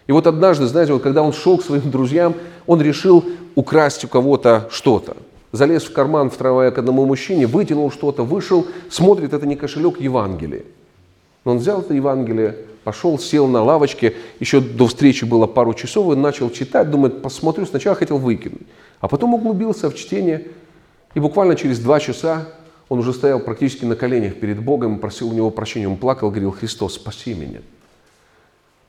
И 0.07 0.11
вот 0.11 0.25
однажды, 0.25 0.65
знаете, 0.65 0.93
вот 0.93 1.03
когда 1.03 1.21
он 1.21 1.31
шел 1.31 1.59
к 1.59 1.63
своим 1.63 1.91
друзьям, 1.91 2.33
он 2.65 2.81
решил 2.81 3.23
украсть 3.53 4.03
у 4.03 4.07
кого-то 4.07 4.67
что-то. 4.71 5.15
Залез 5.51 5.83
в 5.83 5.93
карман 5.93 6.31
в 6.31 6.37
трамвае 6.37 6.71
к 6.71 6.79
одному 6.79 7.05
мужчине, 7.05 7.45
вытянул 7.45 7.91
что-то, 7.91 8.23
вышел, 8.23 8.65
смотрит, 8.89 9.33
это 9.33 9.45
не 9.45 9.55
кошелек 9.55 10.01
Евангелия. 10.01 10.63
Но 11.45 11.51
он 11.51 11.57
взял 11.57 11.81
это 11.81 11.93
Евангелие, 11.93 12.57
пошел, 12.83 13.19
сел 13.19 13.47
на 13.47 13.63
лавочке, 13.63 14.15
еще 14.39 14.61
до 14.61 14.87
встречи 14.87 15.25
было 15.25 15.47
пару 15.47 15.73
часов, 15.73 16.13
и 16.13 16.15
начал 16.15 16.49
читать, 16.49 16.89
думает, 16.89 17.21
посмотрю, 17.21 17.65
сначала 17.65 17.95
хотел 17.95 18.17
выкинуть, 18.17 18.67
а 18.99 19.07
потом 19.07 19.33
углубился 19.33 19.89
в 19.89 19.95
чтение, 19.95 20.47
и 21.13 21.19
буквально 21.19 21.55
через 21.55 21.79
два 21.79 21.99
часа 21.99 22.47
он 22.89 22.99
уже 22.99 23.13
стоял 23.13 23.39
практически 23.39 23.85
на 23.85 23.95
коленях 23.95 24.35
перед 24.35 24.63
Богом, 24.63 24.99
просил 24.99 25.29
у 25.29 25.33
него 25.33 25.49
прощения, 25.49 25.87
он 25.87 25.97
плакал, 25.97 26.29
говорил, 26.29 26.51
Христос, 26.51 26.95
спаси 26.95 27.33
меня. 27.33 27.61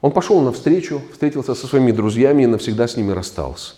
Он 0.01 0.13
пошел 0.13 0.41
навстречу, 0.43 1.01
встретился 1.13 1.55
со 1.55 1.67
своими 1.67 1.91
друзьями 1.91 2.43
и 2.43 2.47
навсегда 2.47 2.87
с 2.87 2.97
ними 2.97 3.13
расстался. 3.13 3.75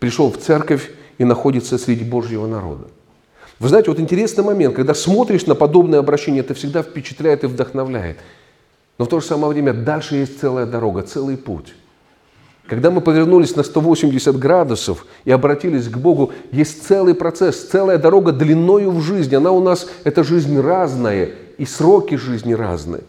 Пришел 0.00 0.32
в 0.32 0.38
церковь 0.38 0.90
и 1.18 1.24
находится 1.24 1.78
среди 1.78 2.02
Божьего 2.02 2.46
народа. 2.46 2.88
Вы 3.60 3.68
знаете, 3.68 3.90
вот 3.90 4.00
интересный 4.00 4.42
момент, 4.42 4.74
когда 4.74 4.94
смотришь 4.94 5.46
на 5.46 5.54
подобное 5.54 5.98
обращение, 5.98 6.40
это 6.40 6.54
всегда 6.54 6.82
впечатляет 6.82 7.44
и 7.44 7.46
вдохновляет. 7.46 8.16
Но 8.98 9.04
в 9.04 9.08
то 9.08 9.20
же 9.20 9.26
самое 9.26 9.52
время 9.52 9.74
дальше 9.74 10.16
есть 10.16 10.40
целая 10.40 10.64
дорога, 10.64 11.02
целый 11.02 11.36
путь. 11.36 11.74
Когда 12.66 12.90
мы 12.90 13.02
повернулись 13.02 13.56
на 13.56 13.62
180 13.62 14.38
градусов 14.38 15.04
и 15.24 15.30
обратились 15.30 15.88
к 15.88 15.98
Богу, 15.98 16.32
есть 16.52 16.86
целый 16.86 17.14
процесс, 17.14 17.68
целая 17.68 17.98
дорога 17.98 18.32
длиною 18.32 18.92
в 18.92 19.02
жизни. 19.02 19.34
Она 19.34 19.50
у 19.52 19.62
нас, 19.62 19.86
эта 20.04 20.24
жизнь 20.24 20.58
разная, 20.58 21.30
и 21.58 21.66
сроки 21.66 22.14
жизни 22.14 22.54
разные. 22.54 23.02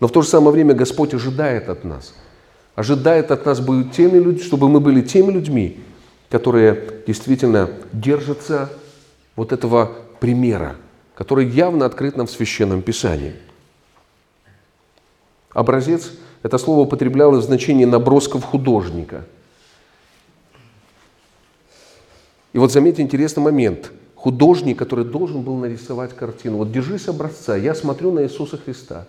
Но 0.00 0.08
в 0.08 0.12
то 0.12 0.22
же 0.22 0.28
самое 0.28 0.52
время 0.52 0.72
Господь 0.72 1.12
ожидает 1.12 1.68
от 1.68 1.84
нас. 1.84 2.14
Ожидает 2.76 3.30
от 3.30 3.44
нас, 3.44 3.60
быть 3.60 3.92
теми 3.92 4.18
людьми, 4.18 4.42
чтобы 4.42 4.68
мы 4.70 4.80
были 4.80 5.02
теми 5.02 5.32
людьми, 5.32 5.78
которые 6.30 7.02
действительно 7.06 7.68
держатся 7.92 8.70
вот 9.38 9.52
этого 9.52 9.92
примера, 10.18 10.74
который 11.14 11.46
явно 11.46 11.86
открыт 11.86 12.16
нам 12.16 12.26
в 12.26 12.30
Священном 12.30 12.82
Писании. 12.82 13.34
Образец– 15.52 16.10
это 16.42 16.58
слово 16.58 16.80
употреблялось 16.80 17.44
в 17.44 17.46
значении 17.46 17.84
набросков 17.84 18.42
художника. 18.42 19.24
И 22.52 22.58
вот 22.58 22.72
заметьте 22.72 23.02
интересный 23.02 23.44
момент. 23.44 23.92
Художник, 24.16 24.76
который 24.76 25.04
должен 25.04 25.42
был 25.42 25.54
нарисовать 25.54 26.16
картину. 26.16 26.56
Вот 26.56 26.72
держись 26.72 27.06
образца. 27.06 27.54
Я 27.54 27.76
смотрю 27.76 28.10
на 28.10 28.24
Иисуса 28.24 28.56
Христа. 28.56 29.06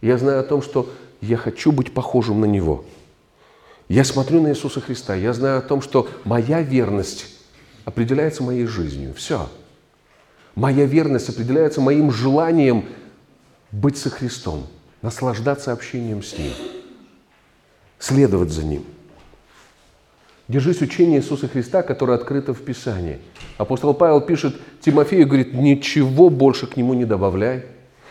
Я 0.00 0.18
знаю 0.18 0.38
о 0.38 0.44
том, 0.44 0.62
что 0.62 0.88
я 1.20 1.36
хочу 1.36 1.72
быть 1.72 1.92
похожим 1.92 2.40
на 2.40 2.44
Него. 2.44 2.84
Я 3.88 4.04
смотрю 4.04 4.40
на 4.40 4.50
Иисуса 4.50 4.80
Христа. 4.80 5.16
Я 5.16 5.32
знаю 5.32 5.58
о 5.58 5.62
том, 5.62 5.82
что 5.82 6.06
моя 6.22 6.62
верность 6.62 7.37
определяется 7.88 8.42
моей 8.42 8.66
жизнью. 8.66 9.14
Все. 9.16 9.48
Моя 10.54 10.84
верность 10.84 11.30
определяется 11.30 11.80
моим 11.80 12.12
желанием 12.12 12.84
быть 13.72 13.96
со 13.96 14.10
Христом, 14.10 14.66
наслаждаться 15.00 15.72
общением 15.72 16.22
с 16.22 16.36
Ним, 16.36 16.52
следовать 17.98 18.50
за 18.50 18.62
Ним. 18.66 18.84
Держись 20.48 20.82
учения 20.82 21.16
Иисуса 21.16 21.48
Христа, 21.48 21.82
которое 21.82 22.18
открыто 22.18 22.52
в 22.52 22.60
Писании. 22.60 23.20
Апостол 23.56 23.94
Павел 23.94 24.20
пишет 24.20 24.56
Тимофею, 24.82 25.26
говорит, 25.26 25.54
ничего 25.54 26.28
больше 26.28 26.66
к 26.66 26.76
нему 26.76 26.92
не 26.92 27.06
добавляй. 27.06 27.64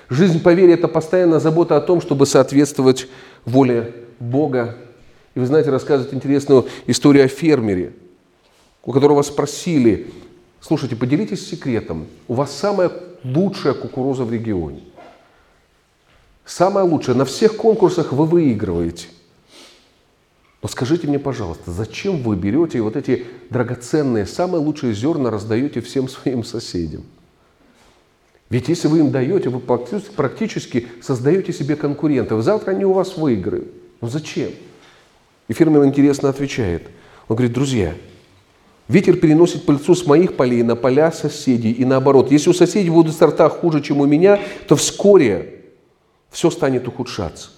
Жизнь 0.10 0.42
по 0.42 0.54
вере– 0.54 0.74
это 0.76 0.88
постоянная 0.88 1.40
забота 1.40 1.78
о 1.78 1.82
том, 1.82 2.02
чтобы 2.02 2.26
соответствовать 2.26 3.08
воле 3.46 3.94
Бога. 4.20 4.76
И 5.36 5.39
вы 5.39 5.45
знаете, 5.45 5.70
рассказывает 5.70 6.16
интересную 6.16 6.66
историю 6.88 7.26
о 7.26 7.28
фермере– 7.28 7.93
у 8.88 8.94
которого 8.94 9.22
спросили, 9.22 10.08
слушайте, 10.62 10.96
поделитесь 10.96 11.48
секретом, 11.48 12.08
у 12.30 12.34
вас 12.34 12.56
самая 12.56 12.90
лучшая 13.24 13.74
кукуруза 13.74 14.24
в 14.24 14.32
регионе. 14.32 14.82
Самая 16.46 16.86
лучшая, 16.86 17.18
на 17.18 17.26
всех 17.26 17.58
конкурсах 17.58 18.14
вы 18.14 18.26
выигрываете. 18.26 19.08
Но 20.64 20.70
скажите 20.70 21.06
мне, 21.06 21.20
пожалуйста, 21.20 21.70
зачем 21.70 22.24
вы 22.24 22.38
берете 22.38 22.82
вот 22.82 22.96
эти 22.96 23.26
драгоценные, 23.50 24.26
самые 24.26 24.62
лучшие 24.62 24.94
зерна 24.94 25.30
раздаете 25.30 25.82
всем 25.82 26.08
своим 26.08 26.46
соседям? 26.46 27.04
Ведь 28.50 28.70
если 28.70 28.88
вы 28.88 29.00
им 29.00 29.12
даете, 29.12 29.50
вы 29.50 29.60
практически 29.60 30.88
создаете 31.02 31.52
себе 31.52 31.76
конкурентов. 31.76 32.42
Завтра 32.42 32.72
они 32.72 32.86
у 32.86 32.94
вас 32.94 33.18
выиграют. 33.18 33.68
Ну 34.00 34.08
зачем? 34.08 34.52
И 35.50 35.54
фермер 35.54 35.84
интересно 35.84 36.30
отвечает. 36.30 36.84
Он 37.28 37.36
говорит, 37.36 37.54
друзья, 37.54 37.94
ветер 38.88 39.18
переносит 39.18 39.66
пыльцу 39.66 39.96
с 39.96 40.06
моих 40.06 40.36
полей 40.36 40.64
на 40.64 40.76
поля 40.76 41.12
соседей 41.12 41.72
и 41.72 41.86
наоборот. 41.86 42.32
Если 42.32 42.50
у 42.50 42.54
соседей 42.54 42.90
будут 42.90 43.16
сорта 43.16 43.50
хуже, 43.50 43.82
чем 43.82 44.02
у 44.02 44.06
меня, 44.06 44.40
то 44.68 44.76
вскоре 44.76 45.64
все 46.32 46.50
станет 46.50 46.88
ухудшаться. 46.88 47.50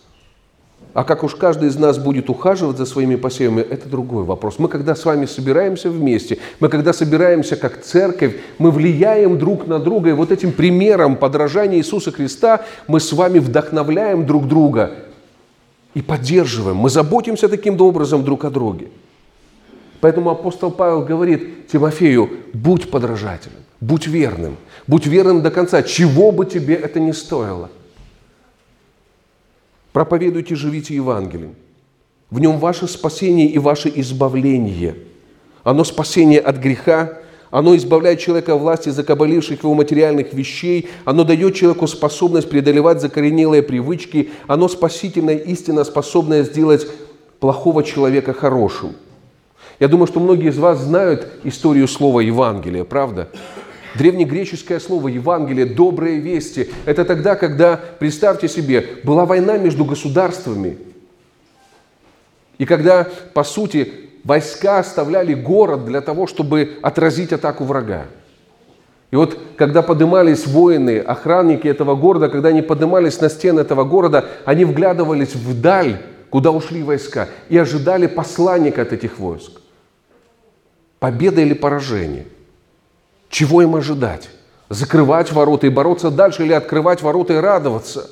А 0.94 1.04
как 1.04 1.24
уж 1.24 1.36
каждый 1.36 1.70
из 1.70 1.78
нас 1.78 2.00
будет 2.00 2.30
ухаживать 2.30 2.78
за 2.78 2.86
своими 2.86 3.16
посевами, 3.16 3.62
это 3.62 3.88
другой 3.88 4.24
вопрос. 4.24 4.58
Мы 4.58 4.68
когда 4.70 4.96
с 4.96 5.06
вами 5.06 5.28
собираемся 5.28 5.90
вместе, 5.90 6.40
мы 6.60 6.68
когда 6.68 6.94
собираемся 6.94 7.56
как 7.56 7.82
церковь, 7.84 8.38
мы 8.58 8.72
влияем 8.72 9.38
друг 9.38 9.68
на 9.68 9.78
друга, 9.78 10.10
и 10.10 10.14
вот 10.14 10.32
этим 10.32 10.52
примером 10.52 11.16
подражания 11.16 11.78
Иисуса 11.78 12.12
Христа 12.12 12.66
мы 12.88 13.00
с 13.00 13.14
вами 13.14 13.38
вдохновляем 13.40 14.26
друг 14.26 14.48
друга 14.48 14.96
и 15.94 16.02
поддерживаем. 16.02 16.78
Мы 16.78 16.90
заботимся 16.90 17.50
таким 17.50 17.80
образом 17.80 18.24
друг 18.24 18.46
о 18.46 18.50
друге. 18.50 18.88
Поэтому 20.02 20.30
апостол 20.30 20.72
Павел 20.72 21.04
говорит 21.04 21.68
Тимофею, 21.68 22.30
будь 22.54 22.90
подражателем, 22.90 23.58
будь 23.82 24.08
верным, 24.08 24.58
будь 24.88 25.06
верным 25.06 25.42
до 25.42 25.52
конца, 25.52 25.84
чего 25.84 26.32
бы 26.32 26.46
тебе 26.46 26.76
это 26.76 27.00
ни 27.00 27.12
стоило. 27.12 27.70
Проповедуйте, 29.92 30.56
живите 30.56 30.96
Евангелием. 30.96 31.56
В 32.30 32.40
нем 32.40 32.60
ваше 32.60 32.88
спасение 32.88 33.48
и 33.48 33.58
ваше 33.58 33.92
избавление. 33.96 34.96
Оно 35.64 35.84
спасение 35.84 36.40
от 36.40 36.58
греха, 36.58 37.18
оно 37.50 37.76
избавляет 37.76 38.20
человека 38.20 38.54
от 38.54 38.62
власти 38.62 38.90
закабаливших 38.90 39.64
его 39.64 39.74
материальных 39.74 40.32
вещей, 40.34 40.88
оно 41.04 41.24
дает 41.24 41.56
человеку 41.56 41.88
способность 41.88 42.50
преодолевать 42.50 43.02
закоренелые 43.02 43.64
привычки, 43.64 44.30
оно 44.48 44.70
спасительная 44.70 45.38
истина, 45.38 45.84
способная 45.84 46.44
сделать 46.44 46.88
плохого 47.40 47.84
человека 47.84 48.34
хорошим. 48.34 48.94
Я 49.80 49.88
думаю, 49.88 50.08
что 50.08 50.20
многие 50.20 50.50
из 50.50 50.58
вас 50.58 50.80
знают 50.80 51.28
историю 51.44 51.88
слова 51.88 52.20
Евангелия, 52.20 52.84
правда? 52.84 53.30
Древнегреческое 53.96 54.80
слово 54.80 55.08
Евангелие, 55.08 55.66
добрые 55.66 56.20
вести, 56.20 56.70
это 56.86 57.06
тогда, 57.06 57.36
когда, 57.36 57.80
представьте 57.98 58.48
себе, 58.48 58.86
была 59.04 59.26
война 59.26 59.58
между 59.58 59.86
государствами. 59.86 60.78
И 62.58 62.66
когда, 62.66 63.08
по 63.34 63.44
сути, 63.44 63.92
войска 64.24 64.80
оставляли 64.80 65.34
город 65.34 65.86
для 65.86 66.02
того, 66.02 66.28
чтобы 66.28 66.78
отразить 66.82 67.32
атаку 67.32 67.64
врага. 67.64 68.06
И 69.12 69.16
вот, 69.16 69.40
когда 69.56 69.82
поднимались 69.82 70.46
воины, 70.46 71.00
охранники 71.00 71.68
этого 71.68 71.96
города, 71.96 72.30
когда 72.30 72.50
они 72.50 72.62
поднимались 72.62 73.20
на 73.22 73.30
стены 73.30 73.62
этого 73.62 73.86
города, 73.86 74.26
они 74.46 74.66
вглядывались 74.66 75.34
вдаль, 75.34 76.00
куда 76.30 76.52
ушли 76.52 76.84
войска, 76.84 77.28
и 77.48 77.58
ожидали 77.58 78.06
посланника 78.06 78.84
от 78.84 78.94
этих 78.94 79.18
войск. 79.18 79.54
Победа 81.00 81.42
или 81.42 81.54
поражение– 81.54 82.28
чего 83.30 83.62
им 83.62 83.76
ожидать? 83.76 84.30
Закрывать 84.70 85.32
ворота 85.32 85.68
и 85.68 85.70
бороться 85.70 86.12
дальше 86.12 86.44
или 86.44 86.54
открывать 86.54 87.02
ворота 87.02 87.34
и 87.34 87.38
радоваться? 87.38 88.10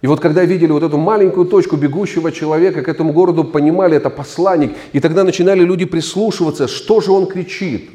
И 0.00 0.06
вот 0.06 0.20
когда 0.20 0.44
видели 0.44 0.72
вот 0.72 0.82
эту 0.82 0.98
маленькую 0.98 1.46
точку 1.46 1.76
бегущего 1.76 2.32
человека 2.32 2.82
к 2.82 2.88
этому 2.88 3.12
городу, 3.12 3.44
понимали, 3.44 3.96
это 3.96 4.10
посланник, 4.10 4.72
и 4.92 5.00
тогда 5.00 5.22
начинали 5.22 5.60
люди 5.60 5.84
прислушиваться, 5.84 6.66
что 6.66 7.00
же 7.00 7.12
он 7.12 7.26
кричит. 7.26 7.90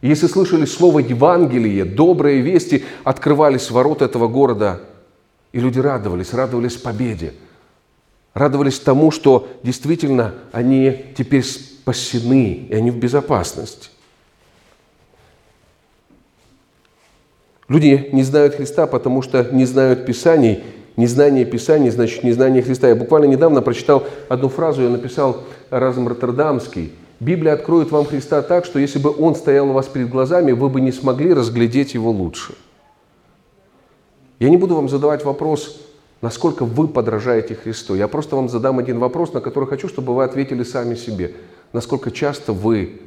И 0.00 0.08
если 0.08 0.28
слышали 0.28 0.64
слово 0.64 1.00
Евангелие, 1.00 1.84
добрые 1.84 2.40
вести, 2.40 2.84
открывались 3.04 3.70
ворота 3.70 4.06
этого 4.06 4.28
города, 4.28 4.80
и 5.52 5.60
люди 5.60 5.78
радовались, 5.78 6.32
радовались 6.32 6.76
победе, 6.76 7.34
радовались 8.32 8.80
тому, 8.80 9.10
что 9.10 9.46
действительно 9.62 10.34
они 10.52 11.04
теперь 11.16 11.44
спасены, 11.82 12.66
и 12.70 12.74
они 12.74 12.92
в 12.92 12.96
безопасности. 12.96 13.90
Люди 17.68 18.08
не 18.12 18.22
знают 18.22 18.54
Христа, 18.54 18.86
потому 18.86 19.22
что 19.22 19.48
не 19.52 19.64
знают 19.64 20.06
Писаний. 20.06 20.62
Незнание 20.96 21.44
Писаний 21.44 21.90
значит 21.90 22.22
незнание 22.22 22.62
Христа. 22.62 22.88
Я 22.88 22.94
буквально 22.94 23.24
недавно 23.24 23.62
прочитал 23.62 24.04
одну 24.28 24.48
фразу, 24.48 24.82
я 24.82 24.90
написал 24.90 25.42
Разум 25.70 26.06
Роттердамский. 26.06 26.92
Библия 27.18 27.54
откроет 27.54 27.90
вам 27.90 28.04
Христа 28.04 28.42
так, 28.42 28.64
что 28.64 28.78
если 28.78 28.98
бы 28.98 29.10
Он 29.18 29.34
стоял 29.34 29.70
у 29.70 29.72
вас 29.72 29.86
перед 29.86 30.08
глазами, 30.08 30.52
вы 30.52 30.68
бы 30.68 30.80
не 30.80 30.92
смогли 30.92 31.32
разглядеть 31.32 31.94
Его 31.94 32.10
лучше. 32.10 32.54
Я 34.38 34.50
не 34.50 34.56
буду 34.56 34.76
вам 34.76 34.88
задавать 34.88 35.24
вопрос, 35.24 35.80
насколько 36.20 36.64
вы 36.64 36.86
подражаете 36.86 37.54
Христу. 37.54 37.94
Я 37.94 38.06
просто 38.06 38.36
вам 38.36 38.48
задам 38.48 38.78
один 38.78 38.98
вопрос, 38.98 39.32
на 39.32 39.40
который 39.40 39.68
хочу, 39.68 39.88
чтобы 39.88 40.14
вы 40.14 40.24
ответили 40.24 40.62
сами 40.62 40.94
себе. 40.94 41.34
Насколько 41.72 42.10
часто 42.10 42.52
вы 42.52 43.00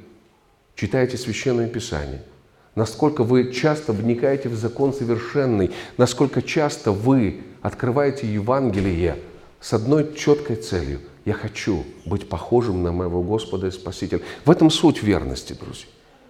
читаете 0.75 1.17
Священное 1.17 1.67
Писание– 1.67 2.23
насколько 2.75 3.23
вы 3.23 3.51
часто 3.51 3.93
вникаете 3.93 4.49
в 4.49 4.55
закон 4.55 4.93
совершенный, 4.93 5.71
насколько 5.97 6.41
часто 6.41 6.91
вы 6.91 7.41
открываете 7.61 8.31
Евангелие 8.31 9.17
с 9.59 9.73
одной 9.73 10.13
четкой 10.15 10.57
целью. 10.57 10.99
Я 11.23 11.33
хочу 11.33 11.83
быть 12.05 12.29
похожим 12.29 12.83
на 12.83 12.91
моего 12.91 13.23
Господа 13.23 13.67
и 13.67 13.71
Спасителя. 13.71 14.21
В 14.43 14.51
этом 14.51 14.69
суть 14.69 15.01
верности, 15.01 15.53
друзья. 15.53 15.87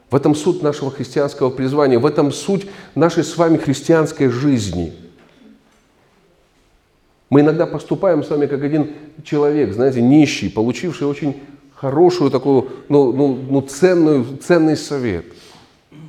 В 0.09 0.15
этом 0.15 0.35
суть 0.35 0.61
нашего 0.61 0.91
христианского 0.91 1.49
призвания, 1.49 1.99
в 1.99 2.05
этом 2.05 2.31
суть 2.31 2.67
нашей 2.93 3.23
с 3.23 3.35
вами 3.35 3.57
христианской 3.57 4.29
жизни. 4.29 4.93
Мы 7.31 7.41
иногда 7.41 7.65
поступаем 7.65 8.23
с 8.23 8.29
вами 8.29 8.45
как 8.45 8.63
один 8.63 8.93
человек, 9.23 9.73
знаете, 9.73 10.01
нищий, 10.01 10.47
получивший 10.47 11.07
очень 11.07 11.41
хорошую 11.75 12.31
такую, 12.31 12.69
ну, 12.89 13.11
ну, 13.11 13.37
ну 13.49 13.61
ценную, 13.61 14.25
ценный 14.37 14.77
совет– 14.77 15.25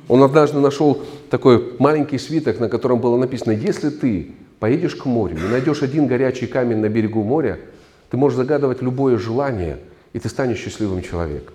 он 0.07 0.23
однажды 0.23 0.59
нашел 0.59 1.01
такой 1.29 1.75
маленький 1.79 2.17
свиток, 2.17 2.59
на 2.59 2.69
котором 2.69 3.01
было 3.01 3.17
написано, 3.17 3.51
если 3.51 3.89
ты 3.89 4.31
поедешь 4.59 4.95
к 4.95 5.05
морю 5.05 5.37
и 5.37 5.51
найдешь 5.51 5.83
один 5.83 6.07
горячий 6.07 6.47
камень 6.47 6.77
на 6.77 6.87
берегу 6.87 7.23
моря, 7.23 7.59
ты 8.09 8.17
можешь 8.17 8.37
загадывать 8.37 8.81
любое 8.81 9.17
желание, 9.17 9.79
и 10.13 10.19
ты 10.19 10.29
станешь 10.29 10.59
счастливым 10.59 11.01
человеком. 11.01 11.53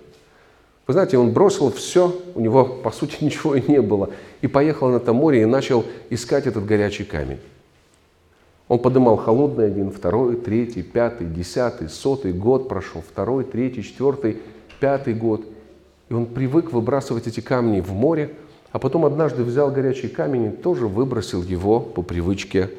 Вы 0.85 0.93
знаете, 0.93 1.17
он 1.17 1.31
бросил 1.31 1.71
все, 1.71 2.21
у 2.35 2.41
него, 2.41 2.65
по 2.65 2.91
сути, 2.91 3.17
ничего 3.23 3.55
и 3.55 3.71
не 3.71 3.81
было, 3.81 4.11
и 4.41 4.47
поехал 4.47 4.89
на 4.89 4.97
это 4.97 5.13
море 5.13 5.41
и 5.41 5.45
начал 5.45 5.83
искать 6.11 6.45
этот 6.45 6.65
горячий 6.65 7.05
камень. 7.05 7.39
Он 8.67 8.79
подымал 8.79 9.17
холодный 9.17 9.67
один, 9.67 9.91
второй, 9.91 10.37
третий, 10.37 10.83
пятый, 10.83 11.27
десятый, 11.27 11.89
сотый 11.89 12.33
год 12.33 12.69
прошел, 12.69 13.01
второй, 13.01 13.43
третий, 13.43 13.83
четвертый, 13.83 14.41
пятый 14.79 15.13
год. 15.13 15.45
И 16.09 16.13
он 16.13 16.25
привык 16.25 16.71
выбрасывать 16.71 17.27
эти 17.27 17.41
камни 17.41 17.81
в 17.81 17.91
море, 17.91 18.33
а 18.71 18.79
потом 18.79 19.05
однажды 19.05 19.43
взял 19.43 19.69
горячий 19.69 20.07
камень 20.07 20.45
и 20.45 20.49
тоже 20.49 20.87
выбросил 20.87 21.43
его 21.43 21.79
по 21.79 22.01
привычке 22.01 22.71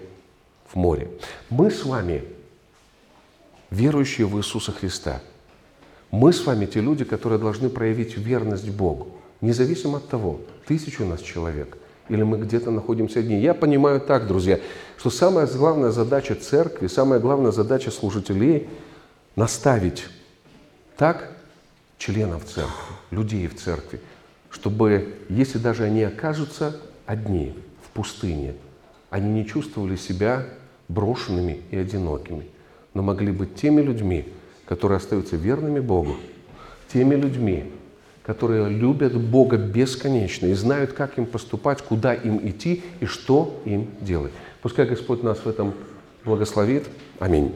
в 0.66 0.76
море. 0.76 1.10
Мы 1.50 1.70
с 1.70 1.84
вами, 1.84 2.24
верующие 3.70 4.26
в 4.26 4.38
Иисуса 4.38 4.72
Христа, 4.72 5.20
мы 6.10 6.32
с 6.32 6.46
вами 6.46 6.66
те 6.66 6.80
люди, 6.80 7.04
которые 7.04 7.38
должны 7.38 7.68
проявить 7.68 8.16
верность 8.16 8.70
Богу, 8.70 9.08
независимо 9.40 9.98
от 9.98 10.08
того, 10.08 10.40
тысячу 10.66 11.04
у 11.04 11.08
нас 11.08 11.20
человек 11.20 11.76
или 12.08 12.22
мы 12.22 12.38
где-то 12.38 12.70
находимся 12.70 13.20
одни. 13.20 13.40
Я 13.40 13.54
понимаю 13.54 14.00
так, 14.00 14.26
друзья, 14.26 14.60
что 14.96 15.10
самая 15.10 15.46
главная 15.46 15.90
задача 15.90 16.34
церкви, 16.34 16.86
самая 16.86 17.20
главная 17.20 17.52
задача 17.52 17.90
служителей– 17.90 18.68
наставить 19.36 20.06
так 20.96 21.32
членов 21.98 22.44
церкви, 22.44 22.94
людей 23.10 23.46
в 23.48 23.56
церкви– 23.56 24.00
чтобы, 24.54 25.16
если 25.28 25.58
даже 25.58 25.82
они 25.82 26.04
окажутся 26.04 26.76
одни 27.06 27.54
в 27.82 27.90
пустыне, 27.90 28.54
они 29.10 29.28
не 29.28 29.46
чувствовали 29.46 29.96
себя 29.96 30.46
брошенными 30.88 31.60
и 31.72 31.76
одинокими, 31.76 32.46
но 32.94 33.02
могли 33.02 33.32
быть 33.32 33.56
теми 33.56 33.82
людьми, 33.82 34.28
которые 34.64 34.98
остаются 34.98 35.34
верными 35.34 35.80
Богу, 35.80 36.16
теми 36.92 37.16
людьми, 37.16 37.72
которые 38.24 38.70
любят 38.70 39.14
Бога 39.14 39.58
бесконечно 39.58 40.46
и 40.46 40.54
знают, 40.54 40.92
как 40.92 41.18
им 41.18 41.26
поступать, 41.26 41.82
куда 41.82 42.14
им 42.14 42.40
идти 42.48 42.82
и 43.00 43.06
что 43.06 43.60
им 43.66 43.88
делать. 44.00 44.32
Пускай 44.62 44.86
Господь 44.86 45.22
нас 45.22 45.38
в 45.40 45.46
этом 45.46 45.74
благословит. 46.24 46.84
Аминь. 47.18 47.54